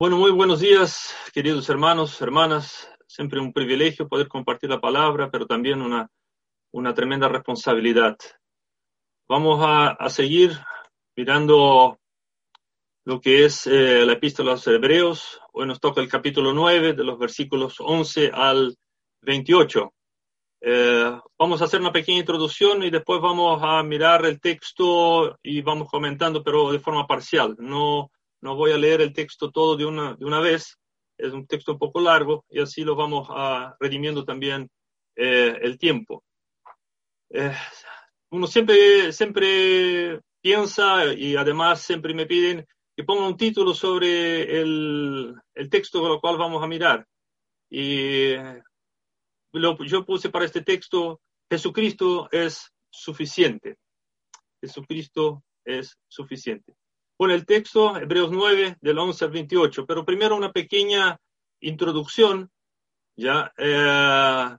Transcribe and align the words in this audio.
Bueno, 0.00 0.16
muy 0.16 0.30
buenos 0.30 0.60
días, 0.60 1.12
queridos 1.34 1.68
hermanos, 1.68 2.22
hermanas. 2.22 2.88
Siempre 3.08 3.40
un 3.40 3.52
privilegio 3.52 4.06
poder 4.06 4.28
compartir 4.28 4.70
la 4.70 4.80
palabra, 4.80 5.28
pero 5.28 5.44
también 5.44 5.82
una, 5.82 6.08
una 6.70 6.94
tremenda 6.94 7.26
responsabilidad. 7.26 8.16
Vamos 9.28 9.58
a, 9.60 9.88
a 9.88 10.08
seguir 10.08 10.56
mirando 11.16 11.98
lo 13.06 13.20
que 13.20 13.44
es 13.44 13.66
eh, 13.66 14.06
la 14.06 14.12
epístola 14.12 14.52
a 14.52 14.54
los 14.54 14.68
hebreos. 14.68 15.40
Hoy 15.52 15.66
nos 15.66 15.80
toca 15.80 16.00
el 16.00 16.08
capítulo 16.08 16.52
9, 16.54 16.92
de 16.92 17.02
los 17.02 17.18
versículos 17.18 17.74
11 17.80 18.30
al 18.32 18.76
28. 19.22 19.92
Eh, 20.60 21.20
vamos 21.36 21.60
a 21.60 21.64
hacer 21.64 21.80
una 21.80 21.90
pequeña 21.90 22.20
introducción 22.20 22.84
y 22.84 22.90
después 22.90 23.20
vamos 23.20 23.60
a 23.64 23.82
mirar 23.82 24.24
el 24.26 24.38
texto 24.38 25.36
y 25.42 25.60
vamos 25.60 25.88
comentando, 25.90 26.44
pero 26.44 26.70
de 26.70 26.78
forma 26.78 27.04
parcial. 27.04 27.56
No 27.58 28.12
no 28.40 28.54
voy 28.54 28.72
a 28.72 28.78
leer 28.78 29.00
el 29.00 29.12
texto 29.12 29.50
todo 29.50 29.76
de 29.76 29.84
una, 29.84 30.14
de 30.14 30.24
una 30.24 30.40
vez, 30.40 30.78
es 31.16 31.32
un 31.32 31.46
texto 31.46 31.72
un 31.72 31.78
poco 31.78 32.00
largo 32.00 32.44
y 32.48 32.60
así 32.60 32.84
lo 32.84 32.94
vamos 32.94 33.28
a 33.30 33.76
redimiendo 33.80 34.24
también 34.24 34.70
eh, 35.16 35.58
el 35.62 35.78
tiempo. 35.78 36.24
Eh, 37.30 37.52
uno 38.30 38.46
siempre, 38.46 39.12
siempre 39.12 40.20
piensa 40.40 41.12
y 41.12 41.34
además 41.36 41.82
siempre 41.82 42.14
me 42.14 42.26
piden 42.26 42.66
que 42.96 43.04
ponga 43.04 43.26
un 43.26 43.36
título 43.36 43.74
sobre 43.74 44.60
el, 44.60 45.34
el 45.54 45.70
texto 45.70 46.00
con 46.00 46.10
lo 46.10 46.20
cual 46.20 46.36
vamos 46.36 46.62
a 46.62 46.68
mirar. 46.68 47.06
Y 47.70 48.34
lo, 49.52 49.76
yo 49.84 50.04
puse 50.04 50.30
para 50.30 50.44
este 50.44 50.62
texto, 50.62 51.20
Jesucristo 51.50 52.28
es 52.30 52.72
suficiente. 52.90 53.76
Jesucristo 54.60 55.42
es 55.64 55.96
suficiente 56.08 56.74
con 57.18 57.32
el 57.32 57.44
texto, 57.44 57.96
Hebreos 57.96 58.30
9, 58.30 58.76
del 58.80 58.96
11 58.96 59.24
al 59.24 59.30
28. 59.32 59.84
Pero 59.86 60.04
primero 60.04 60.36
una 60.36 60.52
pequeña 60.52 61.18
introducción, 61.60 62.48
ya, 63.16 63.52
eh, 63.58 64.56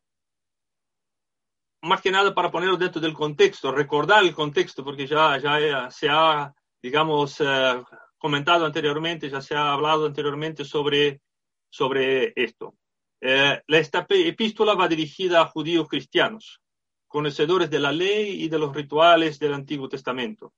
más 1.82 2.02
que 2.02 2.12
nada 2.12 2.36
para 2.36 2.52
ponerlo 2.52 2.76
dentro 2.76 3.00
del 3.00 3.14
contexto, 3.14 3.72
recordar 3.72 4.26
el 4.26 4.36
contexto, 4.36 4.84
porque 4.84 5.08
ya, 5.08 5.38
ya 5.38 5.90
se 5.90 6.10
ha, 6.10 6.54
digamos, 6.82 7.40
eh, 7.40 7.82
comentado 8.18 8.66
anteriormente, 8.66 9.30
ya 9.30 9.42
se 9.42 9.56
ha 9.56 9.72
hablado 9.72 10.06
anteriormente 10.06 10.66
sobre, 10.66 11.22
sobre 11.70 12.34
esto. 12.36 12.76
Eh, 13.22 13.62
esta 13.68 14.06
epístola 14.10 14.74
va 14.74 14.90
dirigida 14.90 15.40
a 15.40 15.48
judíos 15.48 15.88
cristianos, 15.88 16.62
conocedores 17.08 17.70
de 17.70 17.80
la 17.80 17.94
ley 17.94 18.44
y 18.44 18.50
de 18.50 18.60
los 18.60 18.76
rituales 18.76 19.40
del 19.40 19.54
Antiguo 19.54 19.88
Testamento. 19.88 20.54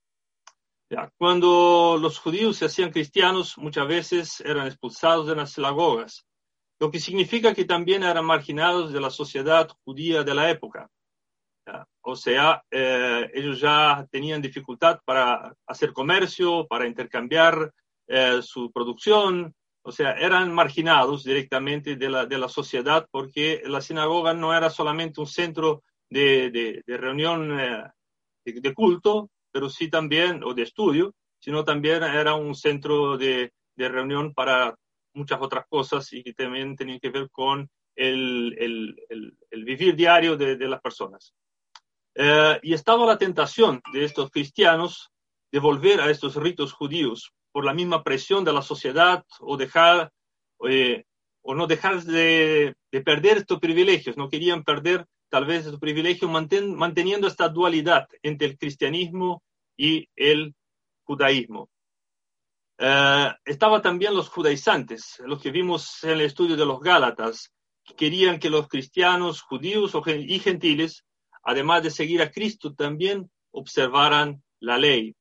Cuando 1.18 1.98
los 2.00 2.20
judíos 2.20 2.58
se 2.58 2.66
hacían 2.66 2.92
cristianos, 2.92 3.58
muchas 3.58 3.88
veces 3.88 4.42
eran 4.42 4.68
expulsados 4.68 5.28
de 5.28 5.36
las 5.36 5.54
sinagogas, 5.54 6.26
lo 6.80 6.92
que 6.92 7.00
significa 7.00 7.54
que 7.54 7.66
también 7.66 8.04
eran 8.04 8.26
marginados 8.26 8.92
de 8.92 9.00
la 9.00 9.10
sociedad 9.10 9.70
judía 9.86 10.24
de 10.24 10.36
la 10.36 10.50
época. 10.50 10.90
O 12.02 12.16
sea, 12.16 12.64
eh, 12.72 13.30
ellos 13.34 13.60
ya 13.60 14.06
tenían 14.12 14.42
dificultad 14.42 15.00
para 15.06 15.56
hacer 15.68 15.94
comercio, 15.94 16.68
para 16.68 16.88
intercambiar 16.88 17.72
eh, 18.08 18.42
su 18.42 18.72
producción, 18.72 19.54
o 19.84 19.92
sea, 19.92 20.14
eran 20.14 20.52
marginados 20.54 21.24
directamente 21.24 21.96
de 21.96 22.10
la, 22.10 22.26
de 22.26 22.38
la 22.38 22.50
sociedad 22.50 23.08
porque 23.12 23.62
la 23.66 23.82
sinagoga 23.82 24.34
no 24.34 24.56
era 24.56 24.70
solamente 24.70 25.22
un 25.22 25.28
centro 25.28 25.84
de, 26.10 26.52
de, 26.86 26.98
reunión 26.98 27.60
eh, 27.60 27.84
de, 28.46 28.74
culto, 28.74 29.30
pero 29.52 29.70
sí 29.70 29.90
también, 29.90 30.44
o 30.44 30.54
de 30.54 30.64
estudio, 30.64 31.14
sino 31.40 31.64
también 31.64 32.04
era 32.04 32.36
un 32.36 32.56
centro 32.56 33.18
de, 33.18 33.52
de 33.76 33.90
reunión 33.90 34.34
para 34.34 34.76
muchas 35.14 35.40
otras 35.42 35.66
cosas 35.68 36.12
y 36.14 36.24
que 36.24 36.34
también 36.34 36.76
tenían 36.76 37.00
que 37.00 37.10
ver 37.10 37.30
con 37.32 37.70
el, 37.96 38.56
el, 38.58 39.36
el, 39.50 39.66
vivir 39.66 39.96
diario 39.96 40.38
de, 40.38 40.56
de 40.56 40.68
las 40.68 40.82
personas. 40.82 41.34
Eh, 42.16 42.60
y 42.64 42.74
estaba 42.74 43.06
la 43.06 43.18
tentación 43.18 43.82
de 43.94 44.06
estos 44.06 44.30
cristianos 44.32 45.12
de 45.52 45.60
volver 45.60 46.02
a 46.02 46.10
estos 46.10 46.36
ritos 46.36 46.74
judíos 46.74 47.34
por 47.52 47.66
la 47.66 47.74
misma 47.74 48.04
presión 48.04 48.44
de 48.44 48.54
la 48.54 48.62
sociedad 48.62 49.26
o 49.40 49.58
dejar 49.58 50.12
eh, 50.68 51.06
o 51.44 51.56
no 51.56 51.68
dejar 51.68 52.04
de, 52.04 52.76
de, 52.92 53.02
perder 53.02 53.38
estos 53.38 53.60
privilegios, 53.60 54.16
no 54.16 54.30
querían 54.30 54.64
perder 54.64 55.08
tal 55.30 55.46
vez 55.46 55.66
su 55.66 55.80
privilegio 55.80 56.30
manteniendo 56.30 57.28
esta 57.28 57.50
dualidad 57.50 58.08
entre 58.22 58.48
el 58.48 58.58
cristianismo 58.58 59.42
y 59.82 60.08
el 60.16 60.54
judaísmo. 61.06 61.68
Uh, 62.80 63.34
estaba 63.46 63.82
también 63.82 64.14
los 64.14 64.30
judaizantes, 64.30 65.20
los 65.26 65.42
que 65.42 65.50
vimos 65.50 66.04
en 66.04 66.12
el 66.12 66.22
estudio 66.22 66.56
de 66.56 66.68
los 66.68 66.80
Gálatas, 66.80 67.52
que 67.84 67.96
querían 67.96 68.40
que 68.40 68.52
los 68.52 68.68
cristianos, 68.68 69.42
judíos 69.42 69.94
y 70.06 70.38
gentiles, 70.38 71.04
además 71.44 71.82
de 71.82 71.90
seguir 71.90 72.22
a 72.22 72.30
Cristo, 72.30 72.76
también 72.76 73.32
observaran 73.50 74.44
la 74.60 74.78
ley. 74.78 75.16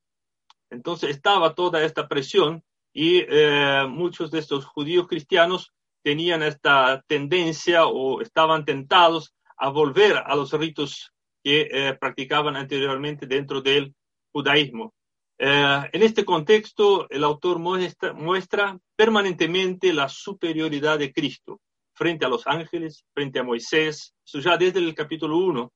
Entonces 0.68 1.08
estaba 1.08 1.54
toda 1.54 1.82
esta 1.82 2.06
presión 2.06 2.62
y 2.92 3.22
uh, 3.22 3.88
muchos 3.88 4.30
de 4.30 4.40
estos 4.40 4.66
judíos 4.66 5.08
cristianos 5.08 5.72
tenían 6.02 6.42
esta 6.42 7.02
tendencia 7.06 7.86
o 7.86 8.20
estaban 8.20 8.66
tentados 8.66 9.34
a 9.56 9.70
volver 9.70 10.18
a 10.18 10.36
los 10.36 10.52
ritos 10.52 11.12
que 11.42 11.68
eh, 11.70 11.96
practicaban 11.98 12.56
anteriormente 12.56 13.26
dentro 13.26 13.62
del 13.62 13.94
judaísmo. 14.32 14.92
Eh, 15.38 15.88
en 15.92 16.02
este 16.02 16.24
contexto, 16.24 17.08
el 17.08 17.24
autor 17.24 17.58
muestra, 17.58 18.78
permanentemente 18.94 19.92
la 19.92 20.08
superioridad 20.08 20.98
de 20.98 21.12
Cristo 21.12 21.60
frente 21.94 22.26
a 22.26 22.28
los 22.28 22.46
ángeles, 22.46 23.04
frente 23.14 23.38
a 23.38 23.42
Moisés, 23.42 24.14
eso 24.24 24.38
ya 24.40 24.56
desde 24.56 24.80
el 24.80 24.94
capítulo 24.94 25.38
1, 25.38 25.72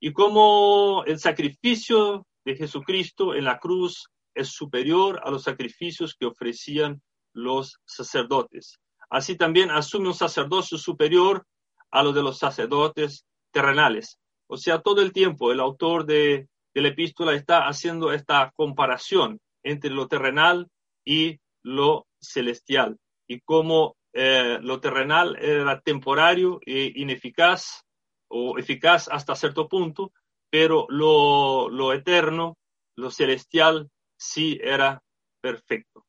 y 0.00 0.12
cómo 0.12 1.04
el 1.04 1.18
sacrificio 1.18 2.26
de 2.44 2.56
Jesucristo 2.56 3.34
en 3.34 3.44
la 3.44 3.58
cruz 3.58 4.08
es 4.34 4.48
superior 4.48 5.20
a 5.24 5.30
los 5.30 5.42
sacrificios 5.42 6.14
que 6.18 6.26
ofrecían 6.26 7.02
los 7.32 7.80
sacerdotes. 7.84 8.78
Así 9.10 9.36
también 9.36 9.70
asume 9.70 10.08
un 10.08 10.14
sacerdocio 10.14 10.78
superior 10.78 11.44
a 11.90 12.02
lo 12.02 12.12
de 12.12 12.22
los 12.22 12.38
sacerdotes 12.38 13.24
terrenales. 13.52 14.18
O 14.48 14.56
sea, 14.56 14.80
todo 14.80 15.02
el 15.02 15.12
tiempo 15.12 15.52
el 15.52 15.60
autor 15.60 16.06
de, 16.06 16.48
la 16.80 16.88
epístola 16.88 17.34
está 17.34 17.66
haciendo 17.68 18.12
esta 18.12 18.52
comparación 18.56 19.40
entre 19.62 19.90
lo 19.90 20.08
terrenal 20.08 20.68
y 21.04 21.38
lo 21.62 22.06
celestial 22.20 22.98
y 23.28 23.40
cómo 23.40 23.96
eh, 24.12 24.58
lo 24.60 24.80
terrenal 24.80 25.36
era 25.36 25.80
temporario 25.80 26.60
e 26.66 26.92
ineficaz 26.96 27.82
o 28.28 28.58
eficaz 28.58 29.08
hasta 29.08 29.34
cierto 29.34 29.68
punto, 29.68 30.12
pero 30.50 30.86
lo, 30.88 31.68
lo 31.68 31.92
eterno, 31.92 32.56
lo 32.96 33.10
celestial, 33.10 33.90
sí 34.18 34.58
era 34.62 35.02
perfecto. 35.40 36.06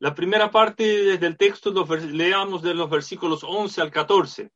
La 0.00 0.14
primera 0.14 0.50
parte 0.50 1.16
del 1.18 1.36
texto 1.36 1.70
lo 1.70 1.86
leamos 1.86 2.62
de 2.62 2.74
los 2.74 2.90
versículos 2.90 3.42
11 3.42 3.80
al 3.80 3.90
14 3.90 4.50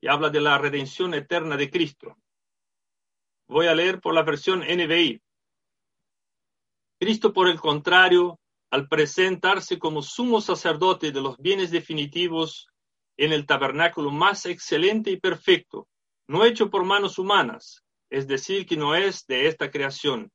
y 0.00 0.08
habla 0.08 0.28
de 0.28 0.40
la 0.40 0.58
redención 0.58 1.14
eterna 1.14 1.56
de 1.56 1.70
Cristo. 1.70 2.16
Voy 3.48 3.66
a 3.66 3.74
leer 3.74 4.00
por 4.00 4.14
la 4.14 4.22
versión 4.22 4.60
NBI. 4.60 5.20
Cristo, 6.98 7.32
por 7.32 7.48
el 7.48 7.60
contrario, 7.60 8.40
al 8.70 8.88
presentarse 8.88 9.78
como 9.78 10.02
sumo 10.02 10.40
sacerdote 10.40 11.12
de 11.12 11.20
los 11.20 11.36
bienes 11.38 11.70
definitivos 11.70 12.68
en 13.16 13.32
el 13.32 13.46
tabernáculo 13.46 14.10
más 14.10 14.46
excelente 14.46 15.10
y 15.10 15.20
perfecto, 15.20 15.86
no 16.26 16.44
hecho 16.44 16.70
por 16.70 16.84
manos 16.84 17.18
humanas, 17.18 17.84
es 18.10 18.26
decir, 18.26 18.66
que 18.66 18.76
no 18.76 18.96
es 18.96 19.26
de 19.26 19.46
esta 19.46 19.70
creación, 19.70 20.32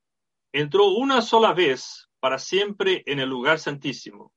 entró 0.54 0.90
una 0.90 1.22
sola 1.22 1.54
vez 1.54 2.08
para 2.20 2.38
siempre 2.38 3.04
en 3.06 3.20
el 3.20 3.30
lugar 3.30 3.60
santísimo. 3.60 4.32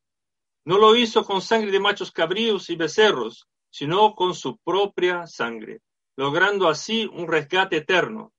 No 0.65 0.79
lo 0.79 0.97
hizo 0.97 1.25
con 1.25 1.43
sangre 1.43 1.71
de 1.71 1.81
machos 1.81 2.13
cabríos 2.13 2.71
y 2.71 2.77
becerros, 2.77 3.49
sino 3.71 4.15
con 4.15 4.35
su 4.35 4.59
propia 4.59 5.27
sangre, 5.27 5.81
logrando 6.17 6.69
así 6.69 7.07
un 7.07 7.27
rescate 7.27 7.79
eterno. 7.79 8.33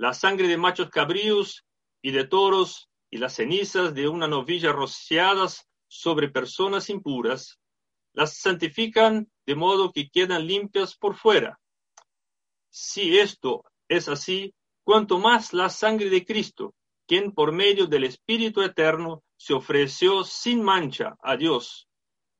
La 0.00 0.14
sangre 0.14 0.48
de 0.48 0.56
machos 0.56 0.88
cabríos 0.88 1.66
y 2.00 2.10
de 2.12 2.26
toros 2.26 2.88
y 3.10 3.18
las 3.18 3.34
cenizas 3.34 3.92
de 3.92 4.08
una 4.08 4.26
novilla 4.26 4.72
rociadas 4.72 5.68
sobre 5.88 6.30
personas 6.30 6.88
impuras, 6.88 7.60
las 8.14 8.38
santifican 8.38 9.30
de 9.44 9.54
modo 9.56 9.92
que 9.92 10.08
quedan 10.08 10.46
limpias 10.46 10.96
por 10.96 11.16
fuera. 11.16 11.60
Si 12.70 13.18
esto 13.18 13.62
es 13.88 14.08
así, 14.08 14.54
cuanto 14.84 15.18
más 15.18 15.52
la 15.52 15.68
sangre 15.68 16.08
de 16.08 16.24
Cristo, 16.24 16.74
quien 17.06 17.32
por 17.32 17.52
medio 17.52 17.86
del 17.86 18.04
Espíritu 18.04 18.62
Eterno 18.62 19.22
se 19.36 19.52
ofreció 19.52 20.24
sin 20.24 20.62
mancha 20.62 21.14
a 21.22 21.36
Dios, 21.36 21.86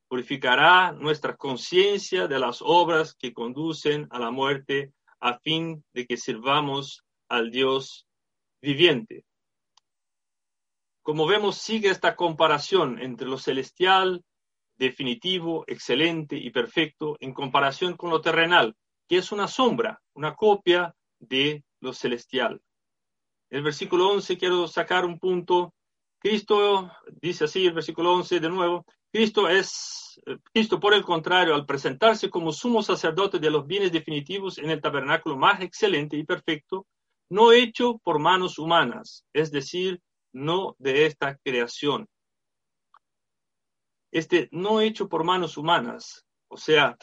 purificará 0.09 0.93
nuestra 0.93 1.37
conciencia 1.37 2.27
de 2.27 2.39
las 2.39 2.63
obras 2.63 3.15
que 3.15 3.35
conducen 3.35 4.09
a 4.11 4.19
la 4.19 4.31
muerte 4.31 4.95
a 5.21 5.39
fin 5.41 5.85
de 5.93 6.07
que 6.07 6.17
sirvamos 6.17 7.05
al 7.31 7.51
Dios 7.51 8.07
viviente. 8.61 9.25
como 11.03 11.27
vemos, 11.27 11.57
sigue 11.57 11.89
esta 11.89 12.15
comparación 12.15 13.01
entre 13.01 13.27
lo 13.27 13.39
celestial, 13.39 14.23
definitivo, 14.77 15.65
excelente 15.67 16.37
y 16.37 16.51
perfecto, 16.51 17.17
en 17.21 17.33
comparación 17.33 17.97
con 17.97 18.11
lo 18.11 18.21
terrenal, 18.21 18.77
que 19.09 19.17
es 19.17 19.33
una 19.33 19.49
sombra, 19.49 20.01
una 20.15 20.35
copia 20.35 20.95
de 21.19 21.65
lo 21.81 21.93
celestial. 21.93 22.61
El 23.51 23.63
versículo 23.63 24.09
11 24.11 24.39
quiero 24.39 24.69
sacar 24.69 25.05
un 25.05 25.19
punto. 25.19 25.75
Cristo, 26.21 26.93
dice 27.21 27.45
así 27.45 27.67
el 27.67 27.73
versículo 27.73 28.13
11 28.13 28.39
de 28.41 28.49
nuevo, 28.49 28.85
Cristo 29.11 29.49
es, 29.49 30.21
Cristo 30.53 30.79
por 30.79 30.95
el 30.95 31.03
contrario, 31.03 31.55
al 31.55 31.67
presentarse 31.67 32.31
como 32.31 32.53
sumo 32.53 32.83
sacerdote 32.83 33.39
de 33.39 33.51
los 33.51 33.67
bienes 33.67 33.91
definitivos 33.91 34.59
en 34.59 34.71
el 34.71 34.81
tabernáculo 34.81 35.37
más 35.37 35.61
excelente 35.63 36.17
y 36.17 36.25
perfecto, 36.25 36.87
no 37.31 37.53
hecho 37.53 37.99
por 38.05 38.19
manos 38.19 38.59
humanas, 38.59 39.25
es 39.33 39.51
decir, 39.51 40.01
no 40.33 40.77
de 40.79 41.07
esta 41.07 41.37
creación. 41.39 42.07
Este 44.13 44.49
no 44.53 44.81
hecho 44.81 45.09
por 45.09 45.25
manos 45.25 45.57
humanas, 45.57 46.27
o 46.49 46.57
sea, 46.57 46.97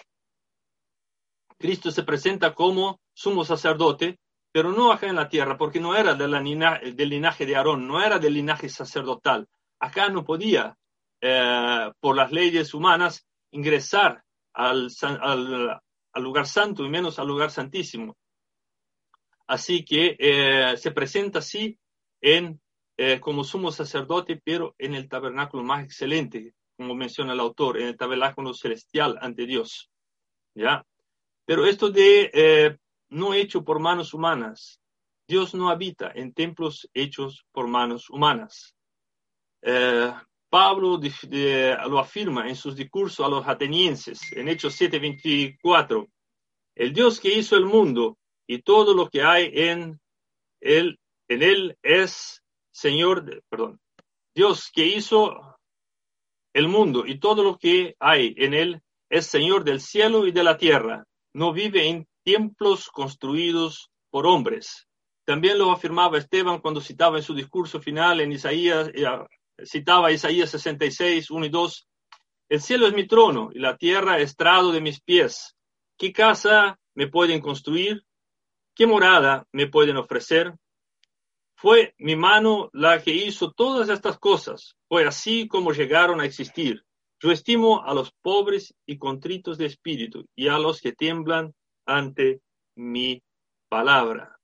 Cristo 1.58 1.90
se 1.90 2.04
presenta 2.04 2.54
como 2.54 3.00
sumo 3.14 3.44
sacerdote, 3.44 4.20
pero 4.52 4.72
no 4.72 4.92
acá 4.92 5.08
en 5.08 5.16
la 5.16 5.30
tierra, 5.30 5.58
porque 5.58 5.80
no 5.80 5.96
era 5.96 6.14
del 6.14 7.10
linaje 7.10 7.46
de 7.46 7.56
Aarón, 7.56 7.88
no 7.88 8.04
era 8.04 8.20
del 8.20 8.34
linaje 8.34 8.70
sacerdotal. 8.70 9.48
Acá 9.80 10.10
no 10.10 10.24
podía, 10.24 10.78
eh, 11.22 11.92
por 12.00 12.16
las 12.16 12.32
leyes 12.32 12.74
humanas, 12.74 13.26
ingresar 13.52 14.24
al, 14.54 14.88
lugar 16.16 16.48
santo 16.48 16.84
y 16.84 16.90
menos 16.90 17.20
al 17.20 17.28
lugar 17.28 17.52
santísimo. 17.52 18.18
Así 19.48 19.86
que 19.86 20.18
eh, 20.20 20.76
se 20.78 20.92
presenta 20.92 21.40
así 21.40 21.80
en 22.22 22.60
eh, 22.98 23.20
como 23.20 23.44
sumo 23.44 23.72
sacerdote, 23.72 24.42
pero 24.44 24.76
en 24.78 24.94
el 24.94 25.08
tabernáculo 25.08 25.64
más 25.64 25.84
excelente, 25.84 26.54
como 26.76 26.96
menciona 26.96 27.34
el 27.34 27.40
autor, 27.40 27.80
en 27.80 27.88
el 27.88 27.98
tabernáculo 27.98 28.54
celestial 28.54 29.18
ante 29.22 29.46
Dios. 29.46 29.90
¿Ya? 30.54 30.86
Pero 31.46 31.66
esto 31.66 31.90
de 31.90 32.30
eh, 32.34 32.78
no 33.10 33.34
hecho 33.34 33.64
por 33.64 33.80
manos 33.80 34.14
humanas, 34.14 34.82
Dios 35.28 35.54
no 35.54 35.70
habita 35.70 36.12
en 36.14 36.34
templos 36.34 36.90
hechos 36.94 37.46
por 37.52 37.68
manos 37.68 38.10
humanas. 38.10 38.74
Pablo 40.50 41.00
lo 41.00 42.00
afirma 42.00 42.48
en 42.48 42.56
sus 42.56 42.76
discursos 42.76 43.26
a 43.26 43.30
los 43.30 43.46
atenienses, 43.48 44.32
en 44.32 44.48
Hechos 44.48 44.80
7:24. 44.80 46.08
El 46.76 46.94
Dios 46.94 47.20
que 47.20 47.38
hizo 47.38 47.58
el 47.58 47.66
mundo 47.66 48.18
y 48.48 48.62
todo 48.62 48.94
lo 48.94 49.10
que 49.10 49.24
hay 49.24 49.52
en 49.54 50.00
él, 50.62 50.98
es 51.84 52.42
Señor, 52.72 53.44
perdón, 53.50 53.80
Dios 54.34 54.72
que 54.74 54.86
hizo 54.86 55.58
el 56.54 56.68
mundo 56.68 57.06
y 57.06 57.20
todo 57.20 57.44
lo 57.44 57.58
que 57.58 57.96
hay 58.00 58.34
en 58.38 58.54
él 58.54 58.82
es 59.10 59.28
Señor 59.28 59.64
del 59.64 59.82
cielo 59.82 60.26
y 60.26 60.32
de 60.32 60.44
la 60.44 60.58
tierra. 60.58 61.06
No 61.34 61.54
vive 61.54 61.88
en 61.88 62.08
templos 62.24 62.90
construidos 62.90 63.90
por 64.10 64.26
hombres. 64.26 64.88
También 65.26 65.58
lo 65.58 65.72
afirmaba 65.72 66.18
Esteban 66.18 66.60
cuando 66.60 66.82
citaba 66.82 67.18
en 67.18 67.24
su 67.24 67.36
discurso 67.36 67.82
final 67.82 68.22
en 68.22 68.32
Isaías, 68.32 68.90
eh, 68.94 69.06
citaba 69.66 70.12
Isaías 70.12 70.50
66, 70.52 71.30
1 71.30 71.46
y 71.46 71.50
2. 71.50 71.88
El 72.50 72.62
cielo 72.62 72.88
es 72.88 72.94
mi 72.94 73.06
trono 73.08 73.50
y 73.54 73.60
la 73.60 73.76
tierra 73.76 74.20
estrado 74.20 74.72
de 74.72 74.82
mis 74.82 75.02
pies. 75.02 75.56
¿Qué 75.98 76.14
casa 76.14 76.80
me 76.96 77.08
pueden 77.08 77.42
construir? 77.42 78.04
¿Qué 78.78 78.86
morada 78.86 79.48
me 79.54 79.66
pueden 79.66 79.98
ofrecer? 79.98 80.54
Fue 81.56 81.96
mi 81.98 82.16
mano 82.16 82.70
la 82.74 83.02
que 83.02 83.10
hizo 83.10 83.52
todas 83.52 83.90
estas 83.90 84.20
cosas. 84.20 84.76
Fue 84.88 85.04
así 85.08 85.48
como 85.48 85.72
llegaron 85.72 86.22
a 86.22 86.26
existir. 86.26 86.84
Yo 87.20 87.32
estimo 87.32 87.84
a 87.84 87.96
los 87.96 88.12
pobres 88.22 88.76
y 88.86 89.00
contritos 89.00 89.58
de 89.58 89.66
espíritu 89.66 90.28
y 90.36 90.50
a 90.50 90.60
los 90.60 90.80
que 90.80 90.92
tiemblan 90.92 91.56
ante 91.88 92.42
mi 92.76 93.24
palabra. 93.68 94.38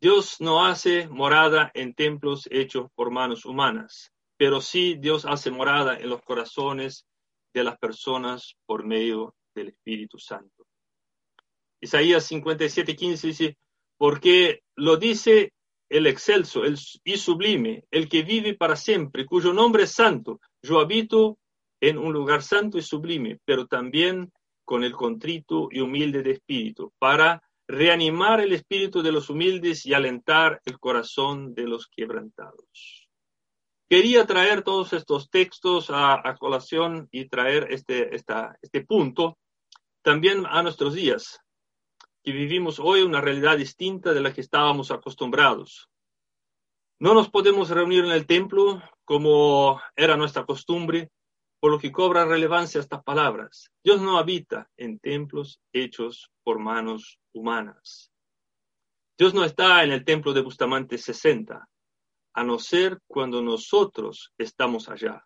Dios 0.00 0.40
no 0.40 0.66
hace 0.66 1.06
morada 1.06 1.70
en 1.74 1.94
templos 1.94 2.48
hechos 2.50 2.90
por 2.96 3.12
manos 3.12 3.44
humanas, 3.44 4.10
pero 4.36 4.60
sí 4.60 4.96
Dios 4.98 5.26
hace 5.26 5.52
morada 5.52 5.96
en 5.96 6.10
los 6.10 6.22
corazones 6.22 7.06
de 7.54 7.62
las 7.62 7.78
personas 7.78 8.56
por 8.66 8.84
medio 8.84 9.36
del 9.54 9.68
Espíritu 9.68 10.18
Santo. 10.18 10.66
Isaías 11.80 12.24
57, 12.24 12.96
15 12.96 13.26
dice, 13.26 13.58
porque 13.98 14.62
lo 14.74 14.96
dice 14.96 15.52
el 15.88 16.06
excelso 16.06 16.64
el, 16.64 16.78
y 17.04 17.16
sublime, 17.16 17.84
el 17.90 18.08
que 18.08 18.22
vive 18.22 18.54
para 18.54 18.76
siempre, 18.76 19.26
cuyo 19.26 19.52
nombre 19.52 19.84
es 19.84 19.92
santo. 19.92 20.40
Yo 20.62 20.80
habito 20.80 21.38
en 21.80 21.98
un 21.98 22.12
lugar 22.12 22.42
santo 22.42 22.78
y 22.78 22.82
sublime, 22.82 23.38
pero 23.44 23.66
también 23.66 24.32
con 24.64 24.82
el 24.82 24.92
contrito 24.92 25.68
y 25.70 25.80
humilde 25.80 26.22
de 26.22 26.32
espíritu, 26.32 26.92
para 26.98 27.42
reanimar 27.68 28.40
el 28.40 28.52
espíritu 28.52 29.02
de 29.02 29.12
los 29.12 29.30
humildes 29.30 29.86
y 29.86 29.94
alentar 29.94 30.60
el 30.64 30.78
corazón 30.78 31.54
de 31.54 31.64
los 31.64 31.86
quebrantados. 31.88 33.08
Quería 33.88 34.26
traer 34.26 34.62
todos 34.62 34.92
estos 34.92 35.30
textos 35.30 35.90
a, 35.90 36.34
colación 36.40 37.08
y 37.12 37.28
traer 37.28 37.68
este, 37.70 38.14
este 38.14 38.84
punto 38.84 39.38
también 40.02 40.44
a 40.46 40.62
nuestros 40.62 40.94
días, 40.94 41.40
que 42.26 42.32
vivimos 42.32 42.80
hoy 42.80 43.02
una 43.02 43.20
realidad 43.20 43.56
distinta 43.56 44.12
de 44.12 44.20
la 44.20 44.34
que 44.34 44.40
estábamos 44.40 44.90
acostumbrados. 44.90 45.88
No 46.98 47.14
nos 47.14 47.30
podemos 47.30 47.70
reunir 47.70 48.04
en 48.04 48.10
el 48.10 48.26
templo 48.26 48.82
como 49.04 49.80
era 49.94 50.16
nuestra 50.16 50.44
costumbre, 50.44 51.12
por 51.60 51.70
lo 51.70 51.78
que 51.78 51.92
cobra 51.92 52.24
relevancia 52.24 52.80
estas 52.80 53.04
palabras. 53.04 53.70
Dios 53.84 54.00
no 54.00 54.18
habita 54.18 54.68
en 54.76 54.98
templos 54.98 55.60
hechos 55.72 56.32
por 56.42 56.58
manos 56.58 57.20
humanas. 57.32 58.10
Dios 59.16 59.32
no 59.32 59.44
está 59.44 59.84
en 59.84 59.92
el 59.92 60.04
templo 60.04 60.32
de 60.32 60.42
Bustamante 60.42 60.98
60, 60.98 61.68
a 62.34 62.44
no 62.44 62.58
ser 62.58 62.98
cuando 63.06 63.40
nosotros 63.40 64.32
estamos 64.36 64.88
allá, 64.88 65.24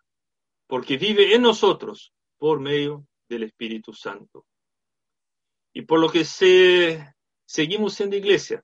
porque 0.67 0.99
vive 0.99 1.35
en 1.35 1.41
nosotros 1.41 2.13
por 2.37 2.61
medio 2.61 3.07
del 3.27 3.45
Espíritu 3.45 3.95
Santo 3.95 4.45
y 5.73 5.83
por 5.83 6.01
lo 6.01 6.09
que 6.09 6.25
se, 6.25 7.15
seguimos 7.47 7.95
siendo 7.95 8.17
iglesia 8.17 8.63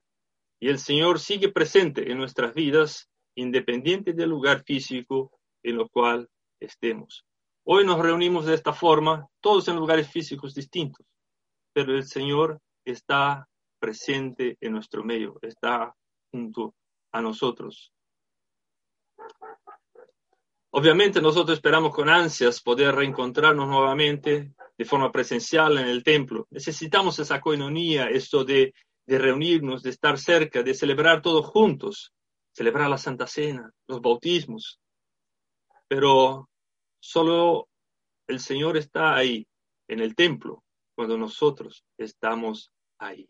y 0.59 0.69
el 0.69 0.79
Señor 0.79 1.19
sigue 1.19 1.51
presente 1.51 2.11
en 2.11 2.17
nuestras 2.17 2.53
vidas, 2.53 3.09
independiente 3.35 4.13
del 4.13 4.29
lugar 4.29 4.63
físico 4.63 5.31
en 5.63 5.79
el 5.79 5.89
cual 5.89 6.27
estemos. 6.59 7.25
Hoy 7.63 7.85
nos 7.85 7.99
reunimos 7.99 8.45
de 8.45 8.55
esta 8.55 8.73
forma, 8.73 9.27
todos 9.41 9.67
en 9.67 9.75
lugares 9.75 10.09
físicos 10.09 10.55
distintos, 10.55 11.05
pero 11.73 11.95
el 11.95 12.05
Señor 12.05 12.59
está 12.83 13.47
presente 13.79 14.57
en 14.59 14.71
nuestro 14.71 15.03
medio, 15.03 15.37
está 15.41 15.93
junto 16.31 16.73
a 17.11 17.21
nosotros. 17.21 17.91
Obviamente 20.71 21.21
nosotros 21.21 21.57
esperamos 21.57 21.93
con 21.93 22.09
ansias 22.09 22.61
poder 22.61 22.95
reencontrarnos 22.95 23.67
nuevamente 23.67 24.53
de 24.77 24.85
forma 24.85 25.11
presencial 25.11 25.77
en 25.77 25.87
el 25.87 26.03
templo. 26.03 26.47
Necesitamos 26.51 27.17
esa 27.19 27.41
coinonía, 27.41 28.09
esto 28.09 28.43
de, 28.43 28.73
de 29.05 29.17
reunirnos, 29.17 29.83
de 29.83 29.89
estar 29.89 30.19
cerca, 30.19 30.61
de 30.61 30.73
celebrar 30.73 31.21
todos 31.21 31.45
juntos, 31.45 32.13
celebrar 32.53 32.89
la 32.89 32.97
Santa 32.97 33.25
Cena, 33.27 33.71
los 33.87 34.01
bautismos. 34.01 34.79
Pero 35.87 36.49
solo 36.99 37.69
el 38.27 38.39
Señor 38.39 38.77
está 38.77 39.15
ahí, 39.15 39.47
en 39.87 40.01
el 40.01 40.15
templo, 40.15 40.63
cuando 40.95 41.17
nosotros 41.17 41.83
estamos 41.97 42.71
ahí. 42.99 43.29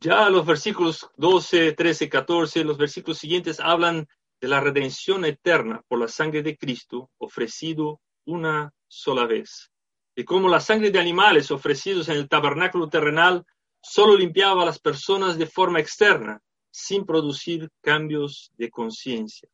Ya 0.00 0.28
los 0.28 0.46
versículos 0.46 1.10
12, 1.16 1.72
13, 1.72 2.08
14, 2.08 2.64
los 2.64 2.78
versículos 2.78 3.18
siguientes 3.18 3.60
hablan 3.60 4.06
de 4.40 4.48
la 4.48 4.60
redención 4.60 5.24
eterna 5.24 5.82
por 5.88 5.98
la 5.98 6.08
sangre 6.08 6.42
de 6.42 6.56
Cristo 6.56 7.10
ofrecido 7.18 8.00
una 8.26 8.72
sola 8.86 9.26
vez, 9.26 9.70
y 10.14 10.24
cómo 10.24 10.48
la 10.48 10.60
sangre 10.60 10.90
de 10.90 10.98
animales 10.98 11.50
ofrecidos 11.50 12.08
en 12.08 12.16
el 12.16 12.28
tabernáculo 12.28 12.88
terrenal 12.88 13.44
solo 13.80 14.16
limpiaba 14.16 14.62
a 14.62 14.66
las 14.66 14.78
personas 14.78 15.38
de 15.38 15.46
forma 15.46 15.80
externa, 15.80 16.40
sin 16.70 17.06
producir 17.06 17.70
cambios 17.80 18.52
de 18.58 18.70
conciencia. 18.70 19.48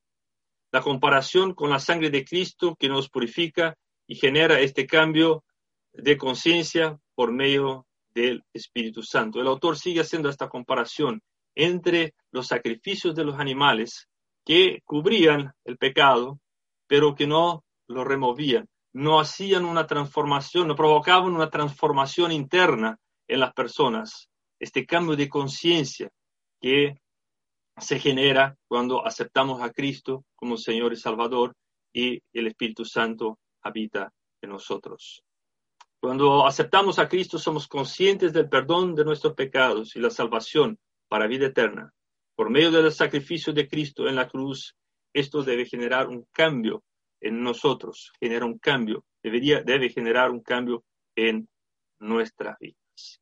La 0.73 0.81
comparación 0.81 1.55
con 1.55 1.71
la 1.71 1.79
sangre 1.79 2.11
de 2.11 2.25
Cristo 2.25 2.75
que 2.77 2.89
nos 2.89 3.09
purifica 3.09 3.77
y 4.07 4.17
genera 4.17 4.59
este 4.61 4.87
cambio 4.87 5.45
de 5.93 6.17
conciencia 6.17 6.99
por 7.15 7.33
medio 7.33 7.87
del 8.15 8.43
Espíritu 8.53 9.03
Santo. 9.03 9.41
El 9.41 9.47
autor 9.47 9.79
sigue 9.79 10.01
haciendo 10.01 10.29
esta 10.29 10.49
comparación 10.49 11.23
entre 11.55 12.15
los 12.31 12.47
sacrificios 12.47 13.15
de 13.15 13.25
los 13.25 13.39
animales 13.39 14.09
que 14.45 14.81
cubrían 14.85 15.53
el 15.65 15.77
pecado, 15.77 16.41
pero 16.87 17.15
que 17.15 17.27
no 17.27 17.65
lo 17.89 18.05
removían, 18.05 18.69
no 18.93 19.21
hacían 19.21 19.65
una 19.65 19.87
transformación, 19.87 20.69
no 20.69 20.75
provocaban 20.75 21.33
una 21.33 21.51
transformación 21.51 22.33
interna 22.33 22.99
en 23.29 23.41
las 23.41 23.53
personas, 23.53 24.29
este 24.61 24.87
cambio 24.87 25.17
de 25.17 25.29
conciencia 25.29 26.11
que 26.61 26.97
se 27.79 27.99
genera 27.99 28.57
cuando 28.69 29.05
aceptamos 29.07 29.63
a 29.63 29.71
Cristo 29.71 30.25
como 30.35 30.57
Señor 30.57 30.93
y 30.93 30.97
Salvador 30.97 31.55
y 31.93 32.21
el 32.33 32.47
Espíritu 32.47 32.85
Santo 32.85 33.39
habita 33.63 34.13
en 34.43 34.51
nosotros. 34.51 35.23
Cuando 36.01 36.47
aceptamos 36.47 36.99
a 36.99 37.09
Cristo 37.09 37.39
somos 37.39 37.69
conscientes 37.69 38.33
del 38.33 38.49
perdón 38.49 38.95
de 38.95 39.05
nuestros 39.05 39.35
pecados 39.35 39.97
y 39.97 40.01
la 40.01 40.11
salvación 40.11 40.79
para 41.09 41.27
vida 41.27 41.47
eterna. 41.47 41.93
Por 42.35 42.51
medio 42.51 42.71
del 42.71 42.93
sacrificio 42.93 43.53
de 43.53 43.69
Cristo 43.69 44.09
en 44.09 44.17
la 44.17 44.29
cruz, 44.29 44.75
esto 45.13 45.43
debe 45.43 45.65
generar 45.67 46.09
un 46.09 46.27
cambio 46.33 46.83
en 47.23 47.43
nosotros, 47.43 48.13
genera 48.21 48.45
un 48.45 48.59
cambio, 48.59 49.05
debería, 49.23 49.63
debe 49.63 49.89
generar 49.89 50.31
un 50.31 50.41
cambio 50.41 50.85
en 51.17 51.49
nuestras 52.01 52.59
vidas. 52.59 53.21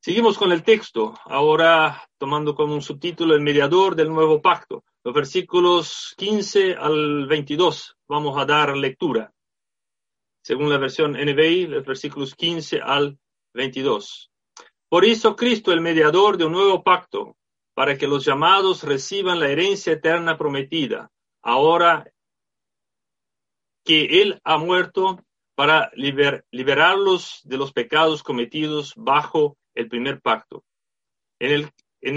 Seguimos 0.00 0.36
con 0.36 0.52
el 0.52 0.62
texto, 0.62 1.14
ahora 1.24 2.06
tomando 2.18 2.54
como 2.54 2.74
un 2.74 2.82
subtítulo 2.82 3.34
el 3.34 3.40
mediador 3.40 3.96
del 3.96 4.10
nuevo 4.10 4.42
pacto. 4.42 4.84
Los 5.02 5.14
versículos 5.14 6.12
15 6.18 6.74
al 6.74 7.26
22 7.26 7.96
vamos 8.06 8.36
a 8.36 8.44
dar 8.44 8.76
lectura. 8.76 9.32
Según 10.42 10.68
la 10.68 10.76
versión 10.76 11.12
NBI, 11.12 11.68
los 11.68 11.86
versículos 11.86 12.34
15 12.34 12.82
al 12.82 13.18
22. 13.54 14.30
Por 14.90 15.06
eso 15.06 15.34
Cristo, 15.34 15.72
el 15.72 15.80
mediador 15.80 16.36
de 16.36 16.44
un 16.44 16.52
nuevo 16.52 16.82
pacto, 16.82 17.38
para 17.72 17.96
que 17.96 18.06
los 18.06 18.26
llamados 18.26 18.82
reciban 18.82 19.40
la 19.40 19.48
herencia 19.48 19.94
eterna 19.94 20.36
prometida, 20.36 21.10
ahora 21.42 22.06
que 23.84 24.22
Él 24.22 24.40
ha 24.44 24.58
muerto 24.58 25.20
para 25.54 25.90
liberarlos 25.94 27.40
de 27.44 27.58
los 27.58 27.72
pecados 27.72 28.22
cometidos 28.22 28.92
bajo 28.96 29.56
el 29.74 29.88
primer 29.88 30.20
pacto. 30.20 30.64
En 31.38 31.68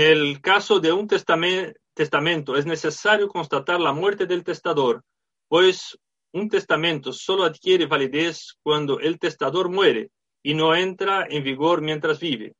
el, 0.01 0.41
caso 0.41 0.79
de 0.79 0.91
un 0.91 1.07
testamento 1.07 2.55
es 2.55 2.65
necesario 2.65 3.27
constatar 3.27 3.79
la 3.79 3.93
muerte 3.93 4.25
del 4.25 4.43
testador, 4.43 5.03
pues 5.47 5.97
un 6.33 6.49
testamento 6.49 7.13
solo 7.13 7.43
adquiere 7.43 7.85
validez 7.85 8.57
cuando 8.63 8.99
el 8.99 9.19
testador 9.19 9.69
muere 9.69 10.09
y 10.43 10.53
no 10.53 10.75
entra 10.75 11.25
en 11.29 11.43
vigor 11.43 11.81
mientras 11.81 12.19
vive. 12.19 12.53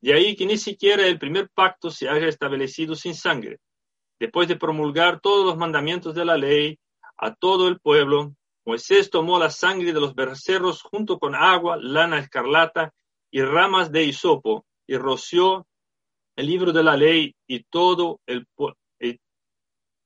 De 0.00 0.12
ahí 0.12 0.34
que 0.34 0.46
ni 0.46 0.58
siquiera 0.58 1.06
el 1.06 1.18
primer 1.18 1.48
pacto 1.50 1.90
se 1.90 2.08
haya 2.08 2.26
establecido 2.26 2.94
sin 2.94 3.14
sangre. 3.14 3.58
Después 4.18 4.48
de 4.48 4.56
promulgar 4.56 5.20
todos 5.20 5.46
los 5.46 5.56
mandamientos 5.56 6.14
de 6.14 6.24
la 6.24 6.36
ley 6.36 6.78
a 7.16 7.34
todo 7.34 7.68
el 7.68 7.78
pueblo, 7.80 8.34
Moisés 8.64 9.10
tomó 9.10 9.38
la 9.38 9.50
sangre 9.50 9.92
de 9.92 10.00
los 10.00 10.14
becerros 10.14 10.82
junto 10.82 11.18
con 11.18 11.34
agua, 11.34 11.76
lana 11.80 12.18
escarlata 12.18 12.94
y 13.30 13.42
ramas 13.42 13.90
de 13.90 14.04
hisopo 14.04 14.66
y 14.86 14.96
roció 14.96 15.66
el 16.36 16.46
libro 16.46 16.72
de 16.72 16.82
la 16.82 16.96
ley 16.96 17.34
y 17.46 17.64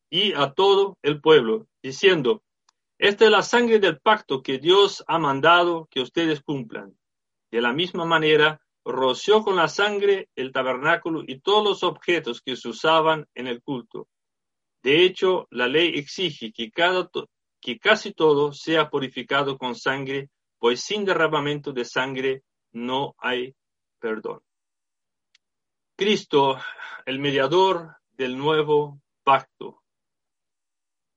y 0.08 0.32
a 0.34 0.52
todo 0.52 0.98
el 1.02 1.20
pueblo, 1.20 1.66
diciendo, 1.82 2.42
esta 2.98 3.24
es 3.26 3.30
la 3.30 3.42
sangre 3.42 3.78
del 3.78 4.00
pacto 4.00 4.42
que 4.42 4.58
Dios 4.58 5.04
ha 5.06 5.18
mandado 5.18 5.88
que 5.90 6.00
ustedes 6.00 6.40
cumplan. 6.42 6.96
De 7.50 7.60
la 7.60 7.72
misma 7.72 8.04
manera, 8.04 8.60
roció 8.84 9.42
con 9.42 9.56
la 9.56 9.68
sangre 9.68 10.28
el 10.36 10.52
tabernáculo 10.52 11.22
y 11.26 11.40
todos 11.40 11.64
los 11.64 11.82
objetos 11.82 12.40
que 12.40 12.56
se 12.56 12.68
usaban 12.68 13.26
en 13.34 13.48
el 13.48 13.62
culto. 13.62 14.08
De 14.82 15.04
hecho, 15.04 15.48
la 15.50 15.66
ley 15.66 15.92
exige 15.96 16.52
que 16.52 16.70
cada, 16.70 17.10
que 17.66 17.80
casi 17.80 18.12
todo 18.12 18.52
sea 18.52 18.88
purificado 18.88 19.58
con 19.58 19.74
sangre, 19.74 20.30
pues 20.56 20.82
sin 20.82 21.04
derramamiento 21.04 21.72
de 21.72 21.84
sangre 21.84 22.44
no 22.70 23.16
hay 23.18 23.56
perdón. 23.98 24.40
Cristo, 25.96 26.60
el 27.06 27.18
mediador 27.18 27.96
del 28.12 28.38
nuevo 28.38 29.00
pacto. 29.24 29.82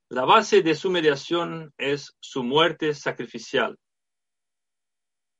La 0.08 0.24
base 0.24 0.60
de 0.62 0.74
su 0.74 0.90
mediación 0.90 1.72
es 1.78 2.16
su 2.18 2.42
muerte 2.42 2.94
sacrificial. 2.94 3.78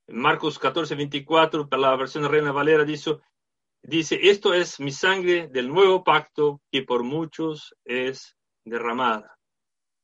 En 0.07 0.17
Marcos 0.17 0.61
14, 0.61 0.95
24, 0.95 1.69
para 1.69 1.83
la 1.83 1.97
versión 1.97 2.31
Reina 2.31 2.53
Valera, 2.53 2.85
dice, 2.85 3.19
dice, 3.83 4.17
esto 4.31 4.55
es 4.55 4.79
mi 4.79 4.93
sangre 4.93 5.49
del 5.49 5.67
nuevo 5.67 6.05
pacto 6.05 6.61
que 6.71 6.85
por 6.85 7.03
muchos 7.03 7.75
es 7.85 8.37
derramada. 8.65 9.40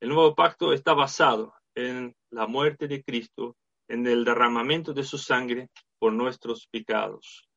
El 0.00 0.10
nuevo 0.10 0.34
pacto 0.34 0.72
está 0.72 0.92
basado 0.92 1.54
en 1.74 2.14
la 2.30 2.46
muerte 2.46 2.86
de 2.86 3.02
Cristo, 3.02 3.56
en 3.88 4.06
el 4.06 4.24
derramamiento 4.24 4.92
de 4.92 5.04
su 5.04 5.16
sangre 5.16 5.68
por 5.98 6.12
nuestros 6.12 6.66
pecados. 6.66 7.48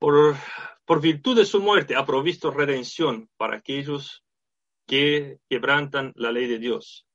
Por, 0.00 0.34
por 0.84 1.00
virtud 1.00 1.36
de 1.36 1.44
su 1.44 1.60
muerte 1.60 1.94
ha 1.94 2.04
provisto 2.04 2.50
redención 2.50 3.28
para 3.36 3.56
aquellos 3.56 4.24
que 4.86 5.38
quebrantan 5.48 6.12
la 6.16 6.32
ley 6.32 6.48
de 6.48 6.58
Dios. 6.58 7.06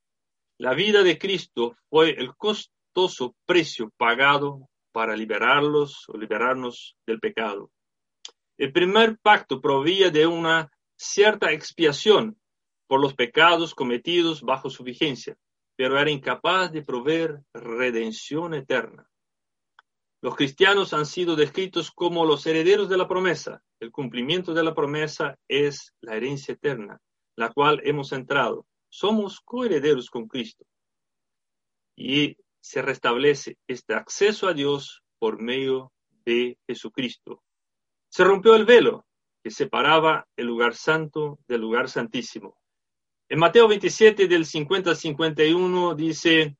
La 0.58 0.74
vida 0.74 1.04
de 1.04 1.18
Cristo 1.18 1.76
fue 1.90 2.12
el 2.12 2.36
costoso 2.38 3.36
precio 3.46 3.92
pagado 3.98 4.70
para 4.94 5.18
liberarlos 5.18 6.08
o 6.08 6.18
liberarnos 6.18 6.96
del 7.06 7.20
pecado. 7.20 7.70
El 8.58 8.72
primer 8.72 9.18
pacto 9.18 9.60
proveía 9.60 10.10
de 10.10 10.26
una 10.26 10.72
cierta 10.96 11.52
expiación 11.52 12.38
por 12.88 13.02
los 13.02 13.14
pecados 13.14 13.74
cometidos 13.74 14.42
bajo 14.42 14.70
su 14.70 14.84
vigencia, 14.84 15.38
pero 15.76 16.00
era 16.00 16.10
incapaz 16.10 16.72
de 16.72 16.82
proveer 16.84 17.42
redención 17.54 18.54
eterna. 18.54 19.10
Los 20.22 20.36
cristianos 20.36 20.94
han 20.94 21.06
sido 21.06 21.36
descritos 21.36 21.92
como 21.92 22.26
los 22.26 22.46
herederos 22.48 22.90
de 22.90 22.98
la 22.98 23.08
promesa. 23.08 23.62
El 23.80 23.92
cumplimiento 23.92 24.54
de 24.54 24.64
la 24.64 24.74
promesa 24.74 25.38
es 25.48 25.94
la 26.02 26.16
herencia 26.16 26.54
eterna, 26.54 27.00
la 27.36 27.52
cual 27.52 27.82
hemos 27.84 28.12
entrado. 28.12 28.66
Somos 28.90 29.40
coherederos 29.42 30.10
con 30.10 30.28
Cristo. 30.28 30.66
Y 31.96 32.38
se 32.60 32.82
restablece 32.82 33.58
este 33.68 33.94
acceso 33.94 34.48
a 34.48 34.54
Dios 34.54 35.04
por 35.20 35.40
medio 35.40 35.92
de 36.26 36.58
Jesucristo. 36.66 37.44
Se 38.10 38.24
rompió 38.24 38.56
el 38.56 38.66
velo 38.66 39.06
que 39.44 39.52
separaba 39.52 40.28
el 40.36 40.48
lugar 40.48 40.74
santo 40.74 41.38
del 41.48 41.62
lugar 41.62 41.88
santísimo. 41.88 42.58
En 43.28 43.40
Mateo 43.40 43.68
27 43.68 44.28
del 44.28 44.46
50 44.46 44.92
al 44.92 44.96
51 44.96 45.96
dice, 45.96 46.56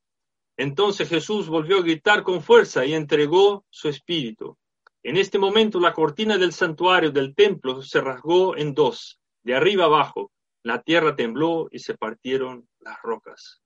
entonces 0.56 1.08
Jesús 1.08 1.48
volvió 1.48 1.78
a 1.78 1.82
gritar 1.82 2.24
con 2.24 2.42
fuerza 2.42 2.84
y 2.84 2.92
entregó 2.92 3.64
su 3.70 3.88
espíritu. 3.88 4.58
En 5.04 5.16
este 5.16 5.38
momento 5.38 5.78
la 5.78 5.92
cortina 5.92 6.36
del 6.38 6.52
santuario 6.52 7.12
del 7.12 7.36
templo 7.36 7.82
se 7.82 8.00
rasgó 8.00 8.56
en 8.56 8.74
dos, 8.74 9.20
de 9.44 9.54
arriba 9.54 9.84
abajo. 9.84 10.32
La 10.64 10.82
tierra 10.82 11.14
tembló 11.14 11.68
y 11.70 11.78
se 11.78 11.96
partieron 11.96 12.68
las 12.80 13.00
rocas. 13.00 13.62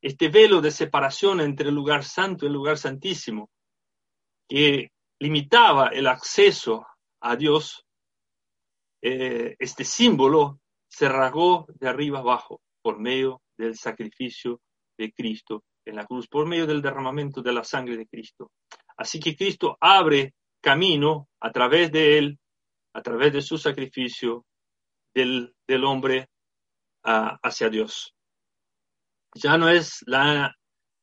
Este 0.00 0.30
velo 0.30 0.62
de 0.62 0.70
separación 0.70 1.42
entre 1.42 1.68
el 1.68 1.74
lugar 1.74 2.02
santo 2.02 2.46
y 2.46 2.48
el 2.48 2.54
lugar 2.54 2.78
santísimo, 2.78 3.50
que 4.48 4.92
limitaba 5.18 5.88
el 5.88 6.06
acceso 6.06 6.86
a 7.20 7.36
Dios, 7.36 7.84
eh, 9.02 9.54
este 9.58 9.84
símbolo 9.84 10.60
se 10.88 11.08
rasgó 11.08 11.66
de 11.78 11.88
arriba 11.88 12.20
abajo 12.20 12.60
por 12.82 12.98
medio 12.98 13.42
del 13.56 13.76
sacrificio 13.76 14.60
de 14.96 15.12
Cristo 15.12 15.64
en 15.84 15.96
la 15.96 16.06
cruz, 16.06 16.28
por 16.28 16.46
medio 16.46 16.66
del 16.66 16.82
derramamiento 16.82 17.42
de 17.42 17.52
la 17.52 17.64
sangre 17.64 17.96
de 17.96 18.06
Cristo. 18.06 18.50
Así 18.96 19.20
que 19.20 19.36
Cristo 19.36 19.76
abre 19.80 20.34
camino 20.60 21.28
a 21.40 21.50
través 21.50 21.92
de 21.92 22.18
él, 22.18 22.38
a 22.92 23.02
través 23.02 23.32
de 23.32 23.42
su 23.42 23.58
sacrificio 23.58 24.44
del, 25.14 25.54
del 25.66 25.84
hombre 25.84 26.28
hacia 27.02 27.70
Dios. 27.70 28.14
Ya 29.34 29.56
no 29.56 29.68
es 29.68 30.02
la 30.06 30.54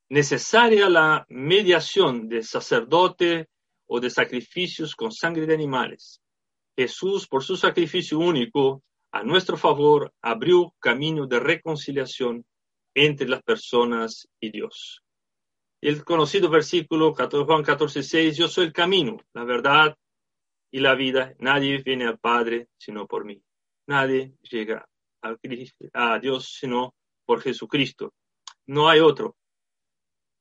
necesaria 0.09 0.89
la 0.89 1.25
mediación 1.29 2.27
de 2.27 2.43
sacerdote 2.43 3.47
o 3.87 3.99
de 3.99 4.09
sacrificios 4.09 4.95
con 4.95 5.11
sangre 5.11 5.45
de 5.45 5.53
animales. 5.53 6.21
Jesús, 6.77 7.27
por 7.27 7.43
su 7.43 7.55
sacrificio 7.55 8.19
único, 8.19 8.83
a 9.15 9.23
nuestro 9.23 9.55
favor, 9.55 10.13
abrió 10.21 10.73
camino 10.77 11.25
de 11.25 11.39
reconciliación 11.39 12.45
entre 12.93 13.29
las 13.29 13.41
personas 13.43 14.27
y 14.41 14.51
Dios. 14.51 15.01
El 15.81 16.03
conocido 16.03 16.49
versículo 16.49 17.15
Juan 17.15 17.63
14, 17.63 18.03
6, 18.03 18.35
yo 18.35 18.49
soy 18.49 18.65
el 18.65 18.73
camino, 18.73 19.15
la 19.33 19.45
verdad 19.45 19.95
y 20.69 20.81
la 20.81 20.95
vida. 20.95 21.33
Nadie 21.39 21.81
viene 21.81 22.05
al 22.05 22.19
Padre 22.19 22.67
sino 22.77 23.07
por 23.07 23.23
mí. 23.23 23.41
Nadie 23.87 24.33
llega 24.41 24.85
a 25.93 26.19
Dios 26.19 26.57
sino 26.59 26.93
por 27.25 27.41
Jesucristo. 27.41 28.13
No 28.65 28.89
hay 28.89 28.99
otro. 28.99 29.37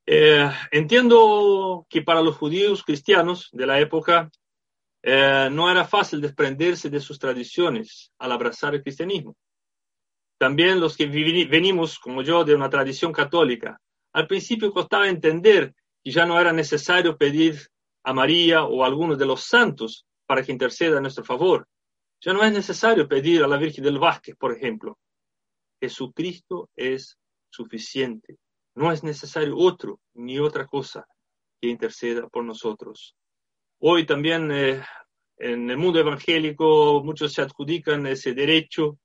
Eh, 0.05 0.51
entiendo 0.71 1.87
que 1.89 2.01
para 2.01 2.21
los 2.21 2.35
judíos 2.35 2.83
cristianos 2.83 3.47
de 3.53 3.67
la 3.67 3.79
época 3.79 4.29
eh, 5.07 5.49
no 5.51 5.69
era 5.69 5.85
fácil 5.85 6.19
desprenderse 6.19 6.89
de 6.89 6.99
sus 6.99 7.19
tradiciones 7.19 8.11
al 8.17 8.31
abrazar 8.31 8.73
el 8.73 8.81
cristianismo. 8.81 9.35
También 10.39 10.79
los 10.79 10.97
que 10.97 11.05
venimos, 11.05 11.99
como 11.99 12.23
yo, 12.23 12.43
de 12.43 12.55
una 12.55 12.71
tradición 12.71 13.13
católica, 13.13 13.79
al 14.13 14.25
principio 14.25 14.73
costaba 14.73 15.07
entender 15.07 15.75
que 16.03 16.09
ya 16.09 16.25
no 16.25 16.39
era 16.39 16.51
necesario 16.51 17.17
pedir 17.17 17.67
a 18.03 18.13
María 18.13 18.63
o 18.63 18.83
a 18.83 18.87
algunos 18.87 19.19
de 19.19 19.27
los 19.27 19.43
santos 19.43 20.07
para 20.25 20.41
que 20.41 20.51
interceda 20.51 20.97
a 20.97 21.01
nuestro 21.01 21.23
favor. 21.23 21.67
Ya 22.19 22.33
no 22.33 22.43
es 22.43 22.51
necesario 22.51 23.07
pedir 23.07 23.43
a 23.43 23.47
la 23.47 23.57
Virgen 23.57 23.83
del 23.83 23.99
Vázquez, 23.99 24.35
por 24.35 24.53
ejemplo. 24.53 24.97
Jesucristo 25.79 26.71
es 26.75 27.15
suficiente. 27.51 28.37
No 28.73 28.91
es 28.91 29.03
necesario 29.03 29.55
otro 29.55 29.99
ni 30.15 30.39
otra 30.39 30.65
cosa 30.65 31.05
que 31.61 31.69
interceda 31.69 32.27
por 32.27 32.43
nosotros. 32.43 33.15
Hoy 33.87 34.03
también 34.03 34.51
eh, 34.51 34.83
en 35.37 35.69
el 35.69 35.77
mundo 35.77 35.99
evangélico 35.99 37.03
muchos 37.03 37.31
se 37.31 37.43
adjudican 37.43 38.07
ese 38.07 38.33
derecho 38.33 38.97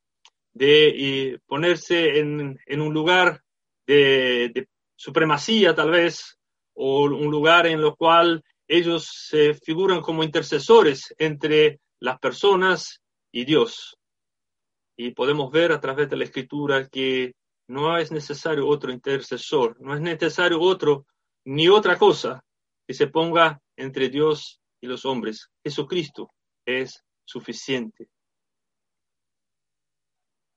de 0.55 1.39
ponerse 1.45 2.19
en, 2.19 2.81
un 2.81 2.95
lugar 2.95 3.43
de, 3.87 4.67
supremacía 4.97 5.75
tal 5.75 5.91
vez, 5.91 6.39
o 6.73 7.03
un 7.03 7.31
lugar 7.31 7.67
en 7.67 7.83
lo 7.83 7.95
cual 7.95 8.43
ellos 8.67 9.07
se 9.29 9.53
figuran 9.53 10.01
como 10.01 10.25
intercesores 10.25 11.15
entre 11.19 11.81
las 11.99 12.19
personas 12.19 13.03
y 13.31 13.45
Dios. 13.45 13.99
Y 14.97 15.11
podemos 15.11 15.51
ver 15.53 15.73
a 15.73 15.81
través 15.81 16.09
de 16.09 16.17
la 16.17 16.25
escritura 16.25 16.89
que 16.89 17.35
no 17.69 17.99
es 17.99 18.11
necesario 18.11 18.67
otro 18.67 18.91
intercesor, 18.91 19.79
no 19.79 19.95
es 19.95 20.01
necesario 20.01 20.59
otro 20.59 21.05
ni 21.45 21.69
otra 21.69 21.99
cosa 21.99 22.43
que 22.87 22.95
se 22.95 23.09
ponga 23.09 23.61
entre 23.77 24.09
Dios 24.09 24.60
y 24.81 24.87
los 24.87 25.05
hombres. 25.05 25.51
Jesucristo 25.63 26.33
es 26.65 27.05
suficiente. 27.25 28.09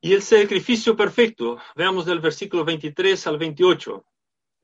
Y 0.02 0.14
el 0.14 0.22
sacrificio 0.22 0.98
perfecto, 0.98 1.58
veamos 1.76 2.06
del 2.06 2.20
versículo 2.20 2.66
23 2.66 3.26
al 3.28 3.38
28, 3.38 4.06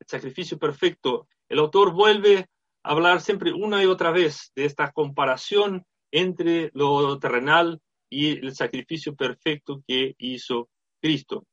el 0.01 0.08
sacrificio 0.08 0.58
perfecto, 0.58 1.28
el 1.48 1.60
autor 1.60 1.94
vuelve 1.94 2.48
a 2.84 2.92
hablar 2.92 3.22
siempre 3.22 3.54
una 3.54 3.82
y 3.82 3.86
otra 3.86 4.12
vez 4.12 4.51
de 4.56 4.66
esta 4.66 4.92
comparación 4.92 5.86
entre 6.12 6.72
lo 6.74 7.18
terrenal 7.20 7.80
y 8.10 8.46
el 8.46 8.54
sacrificio 8.56 9.16
perfecto 9.16 9.82
que 9.88 10.16
hizo 10.18 10.70
Cristo. 11.01 11.46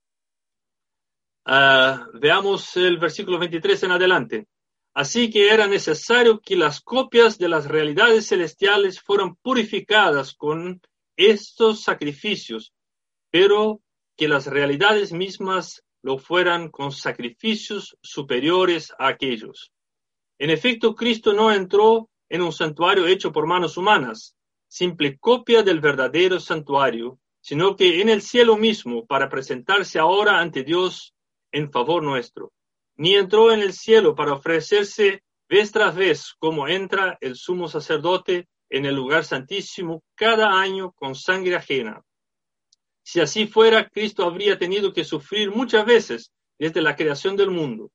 Ah, 1.44 2.08
veamos 2.14 2.76
el 2.76 2.98
versículo 2.98 3.38
23 3.38 3.84
en 3.84 3.92
adelante. 3.92 4.46
Así 4.96 5.28
que 5.28 5.50
era 5.50 5.66
necesario 5.66 6.40
que 6.40 6.56
las 6.56 6.80
copias 6.80 7.36
de 7.36 7.50
las 7.50 7.66
realidades 7.66 8.28
celestiales 8.28 8.98
fueran 8.98 9.36
purificadas 9.36 10.32
con 10.32 10.80
estos 11.18 11.82
sacrificios, 11.82 12.72
pero 13.30 13.82
que 14.16 14.26
las 14.26 14.46
realidades 14.46 15.12
mismas 15.12 15.84
lo 16.00 16.16
fueran 16.16 16.70
con 16.70 16.92
sacrificios 16.92 17.98
superiores 18.00 18.90
a 18.98 19.08
aquellos. 19.08 19.70
En 20.38 20.48
efecto, 20.48 20.94
Cristo 20.94 21.34
no 21.34 21.52
entró 21.52 22.08
en 22.30 22.40
un 22.40 22.52
santuario 22.54 23.06
hecho 23.06 23.32
por 23.32 23.46
manos 23.46 23.76
humanas, 23.76 24.34
simple 24.66 25.18
copia 25.18 25.62
del 25.62 25.80
verdadero 25.80 26.40
santuario, 26.40 27.18
sino 27.42 27.76
que 27.76 28.00
en 28.00 28.08
el 28.08 28.22
cielo 28.22 28.56
mismo 28.56 29.04
para 29.04 29.28
presentarse 29.28 29.98
ahora 29.98 30.40
ante 30.40 30.62
Dios 30.62 31.12
en 31.52 31.70
favor 31.70 32.02
nuestro 32.02 32.54
ni 32.96 33.14
entró 33.14 33.52
en 33.52 33.60
el 33.60 33.72
cielo 33.72 34.14
para 34.14 34.32
ofrecerse 34.32 35.22
vez 35.48 35.70
tras 35.70 35.94
vez 35.94 36.34
como 36.38 36.66
entra 36.68 37.18
el 37.20 37.36
sumo 37.36 37.68
sacerdote 37.68 38.48
en 38.68 38.84
el 38.86 38.94
lugar 38.94 39.24
santísimo 39.24 40.02
cada 40.14 40.58
año 40.60 40.92
con 40.92 41.14
sangre 41.14 41.56
ajena. 41.56 42.02
Si 43.02 43.20
así 43.20 43.46
fuera, 43.46 43.88
Cristo 43.88 44.24
habría 44.24 44.58
tenido 44.58 44.92
que 44.92 45.04
sufrir 45.04 45.50
muchas 45.50 45.86
veces 45.86 46.32
desde 46.58 46.82
la 46.82 46.96
creación 46.96 47.36
del 47.36 47.50
mundo. 47.50 47.92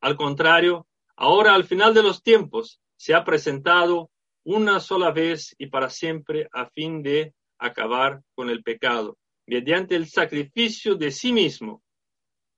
Al 0.00 0.16
contrario, 0.16 0.86
ahora 1.16 1.54
al 1.54 1.64
final 1.64 1.94
de 1.94 2.02
los 2.02 2.22
tiempos 2.22 2.80
se 2.96 3.14
ha 3.14 3.24
presentado 3.24 4.10
una 4.44 4.80
sola 4.80 5.12
vez 5.12 5.54
y 5.58 5.66
para 5.66 5.90
siempre 5.90 6.48
a 6.52 6.68
fin 6.70 7.02
de 7.02 7.34
acabar 7.58 8.22
con 8.34 8.50
el 8.50 8.62
pecado, 8.62 9.18
mediante 9.46 9.94
el 9.94 10.08
sacrificio 10.08 10.94
de 10.96 11.10
sí 11.10 11.32
mismo 11.32 11.82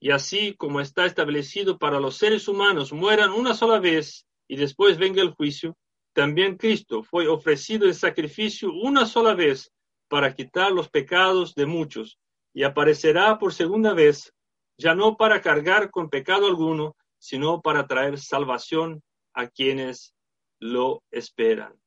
y 0.01 0.11
así 0.11 0.55
como 0.57 0.81
está 0.81 1.05
establecido 1.05 1.79
para 1.79 2.01
los 2.01 2.17
seres 2.17 2.49
humanos 2.49 2.93
mueran 2.93 3.31
una 3.31 3.55
sola 3.55 3.79
vez 3.79 4.27
y 4.49 4.57
después 4.57 4.99
venga 4.99 5.23
el 5.23 5.31
juicio, 5.31 5.77
también 6.15 6.57
Cristo 6.57 7.03
fue 7.03 7.29
ofrecido 7.29 7.87
en 7.87 7.95
sacrificio 7.95 8.73
una 8.73 9.07
sola 9.07 9.35
vez 9.35 9.71
para 10.09 10.35
quitar 10.35 10.73
los 10.73 10.89
pecados 10.89 11.55
de 11.55 11.67
muchos 11.67 12.19
y 12.53 12.65
aparecerá 12.65 13.39
por 13.39 13.53
segunda 13.53 13.93
vez, 13.95 14.33
ya 14.77 14.95
no 14.95 15.17
para 15.17 15.41
cargar 15.41 15.91
con 15.91 16.09
pecado 16.09 16.47
alguno, 16.47 16.97
sino 17.19 17.61
para 17.61 17.87
traer 17.87 18.19
salvación 18.19 19.03
a 19.35 19.49
quienes 19.49 20.15
lo 20.59 21.03
esperan. 21.11 21.79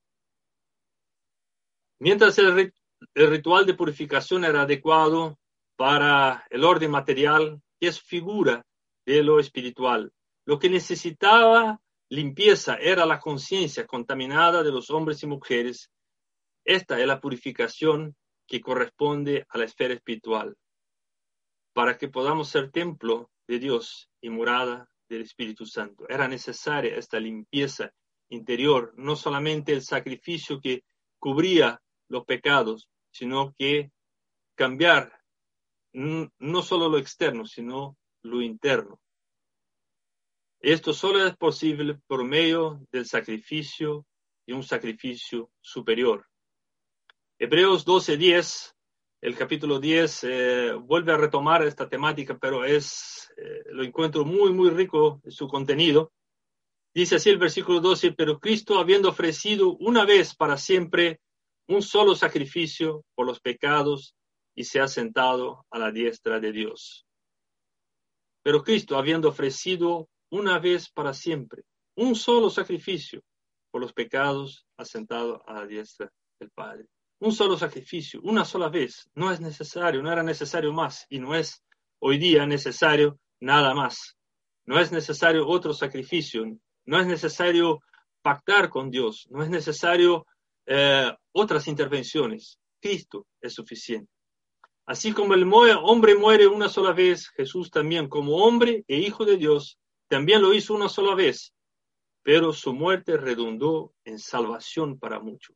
Mientras 2.00 2.38
el, 2.38 2.72
ritual 3.16 3.66
de 3.66 3.74
purificación 3.74 4.46
era 4.46 4.62
adecuado 4.62 5.38
para 5.76 6.46
el 6.50 6.64
orden 6.64 6.92
material, 6.92 7.62
es 7.88 8.02
figura 8.02 8.66
de 9.06 9.24
lo 9.24 9.40
espiritual. 9.40 10.12
Lo 10.46 10.60
que 10.60 10.70
necesitaba 10.70 11.80
limpieza 12.10 12.76
era 12.76 13.06
la 13.06 13.20
conciencia 13.20 13.86
contaminada 13.86 14.64
de 14.64 14.72
los 14.72 14.90
hombres 14.90 15.24
y 15.24 15.28
mujeres. 15.28 15.90
Esta 16.66 17.00
es 17.00 17.08
la 17.08 17.20
purificación 17.20 18.16
que 18.48 18.62
corresponde 18.62 19.46
a 19.50 19.58
la 19.58 19.66
esfera 19.66 19.94
espiritual, 19.94 20.56
para 21.74 21.98
que 21.98 22.10
podamos 22.10 22.50
ser 22.50 22.72
templo 22.72 23.30
de 23.48 23.60
Dios 23.60 24.10
y 24.22 24.30
morada 24.30 24.90
del 25.10 25.22
Espíritu 25.22 25.66
Santo. 25.66 26.06
Era 26.08 26.28
necesaria 26.28 26.96
esta 26.96 27.20
limpieza 27.20 27.92
interior, 28.30 28.94
no 28.96 29.16
solamente 29.16 29.74
el 29.74 29.82
sacrificio 29.82 30.60
que 30.60 30.84
cubría 31.20 31.82
los 32.10 32.26
pecados, 32.26 32.90
sino 33.12 33.54
que 33.58 33.92
cambiar 34.56 35.23
no 35.94 36.62
solo 36.62 36.90
lo 36.90 36.98
externo, 36.98 37.46
sino 37.46 37.98
lo 38.24 38.42
interno. 38.42 39.00
Esto 40.60 40.94
solo 40.94 41.26
es 41.26 41.36
posible 41.36 42.00
por 42.08 42.24
medio 42.24 42.86
del 42.92 43.06
sacrificio 43.06 44.06
y 44.46 44.54
un 44.54 44.64
sacrificio 44.64 45.52
superior. 45.60 46.26
Hebreos 47.38 47.86
12:10, 47.86 48.74
el 49.22 49.36
capítulo 49.36 49.80
10, 49.80 50.24
eh, 50.24 50.74
vuelve 50.74 51.12
a 51.12 51.18
retomar 51.18 51.64
esta 51.64 51.90
temática, 51.90 52.38
pero 52.38 52.64
es, 52.64 53.34
eh, 53.38 53.64
lo 53.72 53.84
encuentro 53.84 54.24
muy, 54.24 54.54
muy 54.54 54.70
rico 54.70 55.22
en 55.24 55.32
su 55.32 55.48
contenido. 55.48 56.14
Dice 56.94 57.16
así 57.16 57.30
el 57.30 57.40
versículo 57.40 57.82
12, 57.82 58.14
pero 58.14 58.40
Cristo 58.40 58.80
habiendo 58.80 59.10
ofrecido 59.10 59.76
una 59.78 60.06
vez 60.06 60.36
para 60.36 60.58
siempre 60.58 61.20
un 61.68 61.82
solo 61.82 62.16
sacrificio 62.16 63.04
por 63.16 63.26
los 63.26 63.40
pecados, 63.40 64.16
y 64.56 64.64
se 64.64 64.80
ha 64.80 64.88
sentado 64.88 65.66
a 65.72 65.80
la 65.80 65.92
diestra 65.92 66.40
de 66.40 66.52
Dios. 66.52 67.06
Pero 68.44 68.64
Cristo, 68.64 68.98
habiendo 68.98 69.30
ofrecido 69.30 70.10
una 70.30 70.60
vez 70.60 70.90
para 70.90 71.14
siempre 71.14 71.64
un 71.96 72.16
solo 72.16 72.50
sacrificio 72.50 73.22
por 73.72 73.82
los 73.82 73.94
pecados, 73.94 74.66
ha 74.78 74.86
sentado 74.86 75.48
a 75.48 75.54
la 75.54 75.66
diestra 75.66 76.12
del 76.40 76.52
Padre. 76.52 76.86
Un 77.20 77.32
solo 77.32 77.58
sacrificio, 77.58 78.20
una 78.24 78.44
sola 78.44 78.70
vez, 78.70 79.10
no 79.16 79.32
es 79.32 79.40
necesario, 79.40 80.02
no 80.02 80.12
era 80.12 80.24
necesario 80.24 80.74
más 80.74 81.06
y 81.10 81.20
no 81.20 81.34
es 81.36 81.64
hoy 82.00 82.18
día 82.18 82.46
necesario 82.46 83.20
nada 83.40 83.74
más. 83.74 84.18
No 84.66 84.80
es 84.80 84.92
necesario 84.92 85.48
otro 85.48 85.74
sacrificio, 85.74 86.46
no 86.86 87.00
es 87.00 87.08
necesario 87.08 87.80
pactar 88.22 88.70
con 88.70 88.90
Dios, 88.90 89.28
no 89.30 89.44
es 89.44 89.50
necesario 89.50 90.26
eh, 90.66 91.12
otras 91.32 91.68
intervenciones. 91.68 92.60
Cristo 92.82 93.28
es 93.42 93.54
suficiente. 93.54 94.13
Así 94.86 95.14
como 95.14 95.34
el 95.34 95.50
hombre 95.82 96.16
muere 96.16 96.48
una 96.48 96.68
sola 96.68 96.92
vez, 96.92 97.30
Jesús 97.30 97.72
también 97.72 98.10
como 98.10 98.38
hombre 98.38 98.84
e 98.88 98.98
hijo 98.98 99.24
de 99.24 99.38
Dios, 99.38 99.80
también 100.10 100.42
lo 100.42 100.54
hizo 100.54 100.74
una 100.74 100.90
sola 100.90 101.16
vez, 101.16 101.54
pero 102.22 102.52
su 102.52 102.74
muerte 102.74 103.16
redundó 103.16 103.94
en 104.04 104.20
salvación 104.20 105.00
para 105.00 105.20
muchos. 105.20 105.56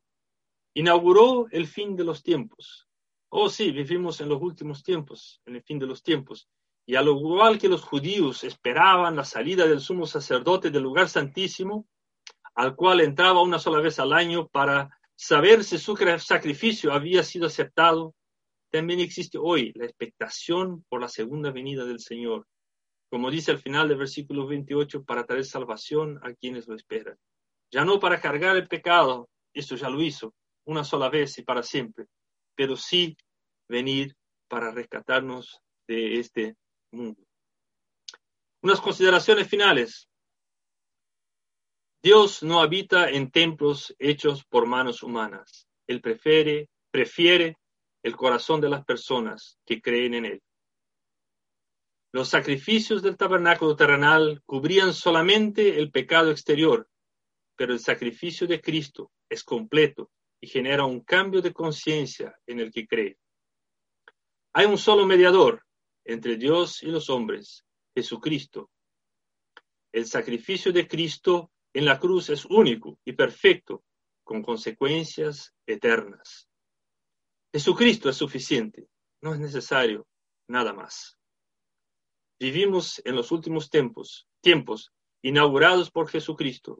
Inauguró 0.74 1.46
el 1.50 1.66
fin 1.66 1.94
de 1.94 2.04
los 2.04 2.22
tiempos. 2.22 2.88
Oh 3.30 3.50
sí, 3.50 3.70
vivimos 3.70 4.20
en 4.22 4.30
los 4.30 4.40
últimos 4.40 4.82
tiempos, 4.82 5.42
en 5.44 5.56
el 5.56 5.62
fin 5.62 5.78
de 5.78 5.86
los 5.86 6.02
tiempos. 6.02 6.48
Y 6.86 6.94
al 6.94 7.08
igual 7.08 7.58
que 7.58 7.68
los 7.68 7.82
judíos 7.82 8.44
esperaban 8.44 9.16
la 9.16 9.24
salida 9.24 9.66
del 9.66 9.80
sumo 9.80 10.06
sacerdote 10.06 10.70
del 10.70 10.84
lugar 10.84 11.10
santísimo, 11.10 11.86
al 12.54 12.74
cual 12.74 13.02
entraba 13.02 13.42
una 13.42 13.58
sola 13.58 13.80
vez 13.80 13.98
al 13.98 14.14
año 14.14 14.48
para 14.48 14.88
saber 15.14 15.64
si 15.64 15.76
su 15.76 15.94
sacrificio 16.18 16.92
había 16.92 17.22
sido 17.22 17.46
aceptado, 17.46 18.14
también 18.70 19.00
existe 19.00 19.38
hoy 19.38 19.72
la 19.74 19.84
expectación 19.84 20.84
por 20.88 21.00
la 21.00 21.08
segunda 21.08 21.50
venida 21.50 21.84
del 21.84 22.00
Señor, 22.00 22.46
como 23.10 23.30
dice 23.30 23.50
al 23.50 23.58
final 23.58 23.88
del 23.88 23.98
versículo 23.98 24.46
28, 24.46 25.04
para 25.04 25.24
traer 25.24 25.44
salvación 25.44 26.18
a 26.22 26.32
quienes 26.34 26.68
lo 26.68 26.74
esperan. 26.74 27.16
Ya 27.70 27.84
no 27.84 27.98
para 27.98 28.20
cargar 28.20 28.56
el 28.56 28.68
pecado, 28.68 29.28
esto 29.54 29.76
ya 29.76 29.88
lo 29.88 30.02
hizo 30.02 30.34
una 30.66 30.84
sola 30.84 31.08
vez 31.08 31.38
y 31.38 31.42
para 31.42 31.62
siempre, 31.62 32.06
pero 32.54 32.76
sí 32.76 33.16
venir 33.68 34.14
para 34.48 34.70
rescatarnos 34.70 35.60
de 35.86 36.18
este 36.18 36.56
mundo. 36.92 37.22
Unas 38.62 38.80
consideraciones 38.80 39.48
finales. 39.48 40.08
Dios 42.02 42.42
no 42.42 42.60
habita 42.60 43.08
en 43.10 43.30
templos 43.30 43.94
hechos 43.98 44.44
por 44.44 44.66
manos 44.66 45.02
humanas. 45.02 45.66
Él 45.86 46.00
prefiere, 46.00 46.68
prefiere 46.90 47.56
el 48.02 48.16
corazón 48.16 48.60
de 48.60 48.68
las 48.68 48.84
personas 48.84 49.58
que 49.64 49.80
creen 49.80 50.14
en 50.14 50.24
Él. 50.26 50.42
Los 52.12 52.28
sacrificios 52.28 53.02
del 53.02 53.16
tabernáculo 53.16 53.76
terrenal 53.76 54.42
cubrían 54.46 54.94
solamente 54.94 55.78
el 55.78 55.90
pecado 55.90 56.30
exterior, 56.30 56.88
pero 57.54 57.72
el 57.72 57.80
sacrificio 57.80 58.46
de 58.46 58.60
Cristo 58.60 59.12
es 59.28 59.44
completo 59.44 60.10
y 60.40 60.46
genera 60.46 60.84
un 60.84 61.00
cambio 61.00 61.42
de 61.42 61.52
conciencia 61.52 62.34
en 62.46 62.60
el 62.60 62.72
que 62.72 62.86
cree. 62.86 63.18
Hay 64.54 64.66
un 64.66 64.78
solo 64.78 65.04
mediador 65.04 65.64
entre 66.04 66.36
Dios 66.36 66.82
y 66.82 66.86
los 66.86 67.10
hombres, 67.10 67.64
Jesucristo. 67.94 68.70
El 69.92 70.06
sacrificio 70.06 70.72
de 70.72 70.88
Cristo 70.88 71.50
en 71.74 71.84
la 71.84 71.98
cruz 71.98 72.30
es 72.30 72.46
único 72.46 72.98
y 73.04 73.12
perfecto, 73.12 73.84
con 74.24 74.42
consecuencias 74.42 75.54
eternas. 75.66 76.47
Jesucristo 77.52 78.10
es 78.10 78.16
suficiente, 78.16 78.88
no 79.22 79.32
es 79.32 79.40
necesario 79.40 80.06
nada 80.48 80.72
más. 80.72 81.18
Vivimos 82.38 83.00
en 83.04 83.16
los 83.16 83.32
últimos 83.32 83.70
tiempos, 83.70 84.28
tiempos 84.42 84.92
inaugurados 85.22 85.90
por 85.90 86.08
Jesucristo, 86.08 86.78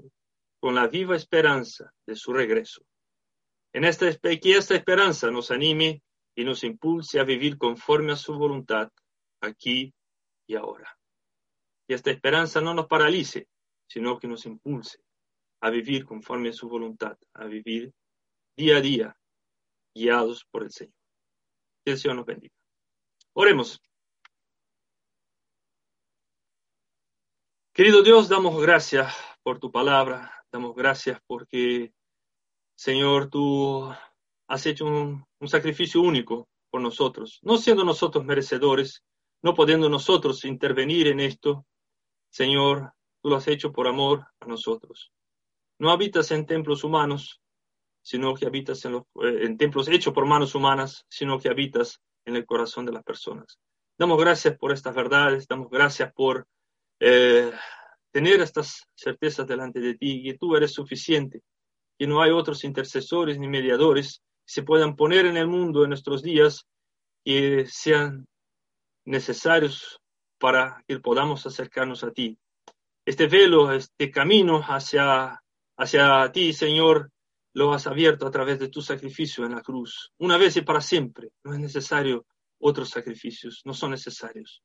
con 0.61 0.75
la 0.75 0.87
viva 0.87 1.17
esperanza 1.17 1.93
de 2.07 2.15
su 2.17 2.33
regreso. 2.33 2.85
En 3.73 3.85
esta, 3.85 4.11
que 4.13 4.57
esta 4.57 4.75
esperanza 4.75 5.31
nos 5.31 5.51
anime 5.51 6.03
y 6.37 6.45
nos 6.45 6.63
impulse 6.65 7.19
a 7.19 7.25
vivir 7.25 7.59
conforme 7.59 8.13
a 8.13 8.17
su 8.17 8.35
voluntad 8.35 8.91
aquí 9.41 9.93
y 10.47 10.55
ahora. 10.55 10.99
Y 11.89 11.95
esta 11.95 12.11
esperanza 12.11 12.61
no 12.61 12.75
nos 12.75 12.87
paralice, 12.87 13.49
sino 13.89 14.19
que 14.19 14.29
nos 14.29 14.47
impulse 14.47 15.01
a 15.61 15.71
vivir 15.71 16.05
conforme 16.05 16.51
a 16.51 16.53
su 16.53 16.69
voluntad, 16.69 17.17
a 17.35 17.47
vivir 17.47 17.93
día 18.57 18.77
a 18.77 18.81
día 18.81 19.19
guiados 19.99 20.47
por 20.51 20.63
el 20.63 20.71
Señor. 20.71 20.95
Que 21.85 21.93
el 21.93 21.99
Señor 21.99 22.17
nos 22.17 22.27
bendiga. 22.27 22.55
Oremos. 23.35 23.81
Querido 27.73 28.03
Dios, 28.03 28.29
damos 28.29 28.61
gracias 28.61 29.15
por 29.43 29.59
tu 29.61 29.71
palabra, 29.71 30.45
damos 30.51 30.75
gracias 30.75 31.21
porque, 31.27 31.93
Señor, 32.77 33.31
tú 33.31 33.89
has 34.49 34.67
hecho 34.67 34.85
un, 34.85 35.25
un 35.39 35.49
sacrificio 35.49 36.01
único 36.01 36.49
por 36.71 36.81
nosotros, 36.81 37.39
no 37.43 37.57
siendo 37.57 37.85
nosotros 37.85 38.25
merecedores, 38.25 39.05
no 39.43 39.55
pudiendo 39.55 39.89
nosotros 39.89 40.45
intervenir 40.45 41.07
en 41.07 41.21
esto, 41.21 41.67
Señor, 42.31 42.93
tú 43.23 43.31
lo 43.31 43.37
has 43.37 43.47
hecho 43.49 43.73
por 43.73 43.87
amor 43.87 44.27
a 44.41 44.47
nosotros. 44.47 45.13
No 45.79 45.91
habitas 45.91 46.31
en 46.33 46.47
templos 46.47 46.83
humanos, 46.83 47.41
sino 48.09 48.35
que 48.35 48.47
habitas 48.47 48.83
eh, 48.87 48.91
en 49.43 49.59
templos 49.59 49.87
hechos 49.87 50.15
por 50.15 50.25
manos 50.25 50.55
humanas, 50.55 51.05
sino 51.11 51.39
que 51.39 51.51
habitas 51.51 52.01
en 52.25 52.37
el 52.37 52.47
corazón 52.47 52.87
de 52.87 52.93
las 52.93 53.05
personas. 53.05 53.59
Damos 53.99 54.19
gracias 54.19 54.57
por 54.57 54.73
estas 54.73 54.95
verdades, 54.95 55.47
damos 55.47 55.69
gracias 55.69 56.11
por 56.15 56.47
eh, 57.01 57.53
tener 58.11 58.41
estas 58.41 58.89
certezas 58.95 59.47
delante 59.47 59.81
de 59.81 59.95
ti, 59.95 60.23
que 60.23 60.39
tú 60.39 60.57
eres 60.57 60.73
suficiente, 60.73 61.43
que 61.99 62.07
no 62.07 62.23
hay 62.23 62.31
otros 62.31 62.65
intercesores 62.65 63.39
ni 63.39 63.47
mediadores 63.47 64.23
que 64.47 64.53
se 64.55 64.63
puedan 64.63 64.97
poner 64.97 65.27
en 65.27 65.37
el 65.37 65.47
mundo 65.47 65.83
en 65.83 65.91
nuestros 65.91 66.23
días 66.23 66.65
que 67.27 67.67
sean 67.67 68.27
necesarios 69.05 70.01
para 70.39 70.83
que 70.89 70.99
podamos 70.99 71.45
acercarnos 71.45 72.05
a 72.05 72.13
ti. 72.13 72.39
Este 73.05 73.27
velo, 73.27 73.71
este 73.71 74.11
camino 74.11 74.63
hacia, 74.63 75.43
hacia 75.77 76.33
ti, 76.33 76.55
Señor, 76.55 77.11
lo 77.59 77.73
has 77.75 77.89
abierto 77.89 78.25
a 78.25 78.31
través 78.31 78.61
de 78.61 78.69
tu 78.69 78.81
sacrificio 78.81 79.45
en 79.45 79.53
la 79.53 79.63
cruz, 79.63 80.13
una 80.19 80.37
vez 80.39 80.57
y 80.57 80.61
para 80.63 80.81
siempre. 80.81 81.33
No 81.43 81.53
es 81.53 81.59
necesario 81.59 82.25
otros 82.61 82.89
sacrificios, 82.89 83.63
no 83.65 83.75
son 83.75 83.91
necesarios. 83.91 84.63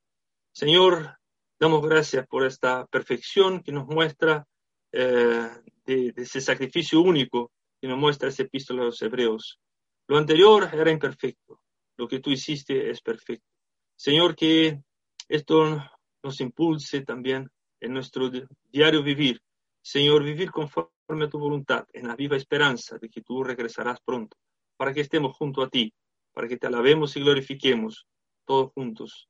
Señor, 0.52 1.18
damos 1.60 1.82
gracias 1.82 2.28
por 2.28 2.46
esta 2.46 2.86
perfección 2.86 3.64
que 3.64 3.72
nos 3.72 3.88
muestra 3.88 4.46
eh, 4.92 5.50
de, 5.88 6.14
ese 6.18 6.40
sacrificio 6.40 7.02
único 7.02 7.52
que 7.82 7.88
nos 7.88 7.98
muestra 7.98 8.30
ese 8.30 8.44
epístola 8.44 8.82
de 8.82 8.86
los 8.86 9.02
hebreos. 9.02 9.60
Lo 10.08 10.20
anterior 10.20 10.70
era 10.72 10.92
imperfecto, 10.92 11.62
lo 11.98 12.08
que 12.08 12.20
tú 12.20 12.30
hiciste 12.30 12.92
es 12.92 13.02
perfecto. 13.02 13.50
Señor, 13.96 14.36
que 14.36 14.84
esto 15.28 15.84
nos 16.22 16.40
impulse 16.42 17.02
también 17.02 17.50
en 17.80 17.92
nuestro 17.92 18.30
diario 18.72 19.02
vivir. 19.02 19.42
Señor, 19.82 20.24
vivir 20.24 20.52
conforme 20.52 20.93
tu 21.30 21.40
voluntad, 21.40 21.86
en 21.94 22.08
la 22.08 22.16
viva 22.16 22.36
esperanza 22.36 22.98
de 22.98 23.10
que 23.10 23.22
tú 23.22 23.44
regresarás 23.44 24.00
pronto, 24.04 24.38
para 24.78 24.94
que 24.94 25.02
estemos 25.02 25.36
junto 25.38 25.62
a 25.62 25.70
ti, 25.70 25.94
para 26.34 26.48
que 26.48 26.58
te 26.58 26.68
alabemos 26.68 27.16
y 27.16 27.22
glorifiquemos 27.22 28.06
todos 28.46 28.72
juntos. 28.74 29.30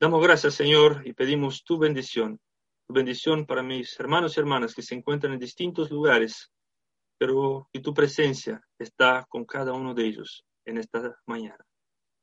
Damos 0.00 0.22
gracias, 0.22 0.54
Señor, 0.54 1.02
y 1.04 1.12
pedimos 1.12 1.62
tu 1.62 1.78
bendición, 1.78 2.40
tu 2.86 2.94
bendición 2.94 3.46
para 3.46 3.62
mis 3.62 3.98
hermanos 4.00 4.36
y 4.36 4.40
hermanas 4.40 4.74
que 4.74 4.82
se 4.82 4.94
encuentran 4.94 5.34
en 5.34 5.38
distintos 5.38 5.90
lugares, 5.90 6.50
pero 7.18 7.68
que 7.72 7.80
tu 7.80 7.92
presencia 7.92 8.60
está 8.78 9.26
con 9.28 9.44
cada 9.44 9.72
uno 9.72 9.94
de 9.94 10.06
ellos 10.06 10.44
en 10.64 10.78
esta 10.78 11.16
mañana. 11.26 11.64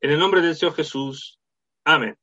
En 0.01 0.11
el 0.11 0.19
nombre 0.19 0.41
del 0.41 0.55
Señor 0.55 0.75
Jesús. 0.75 1.39
Amén. 1.85 2.17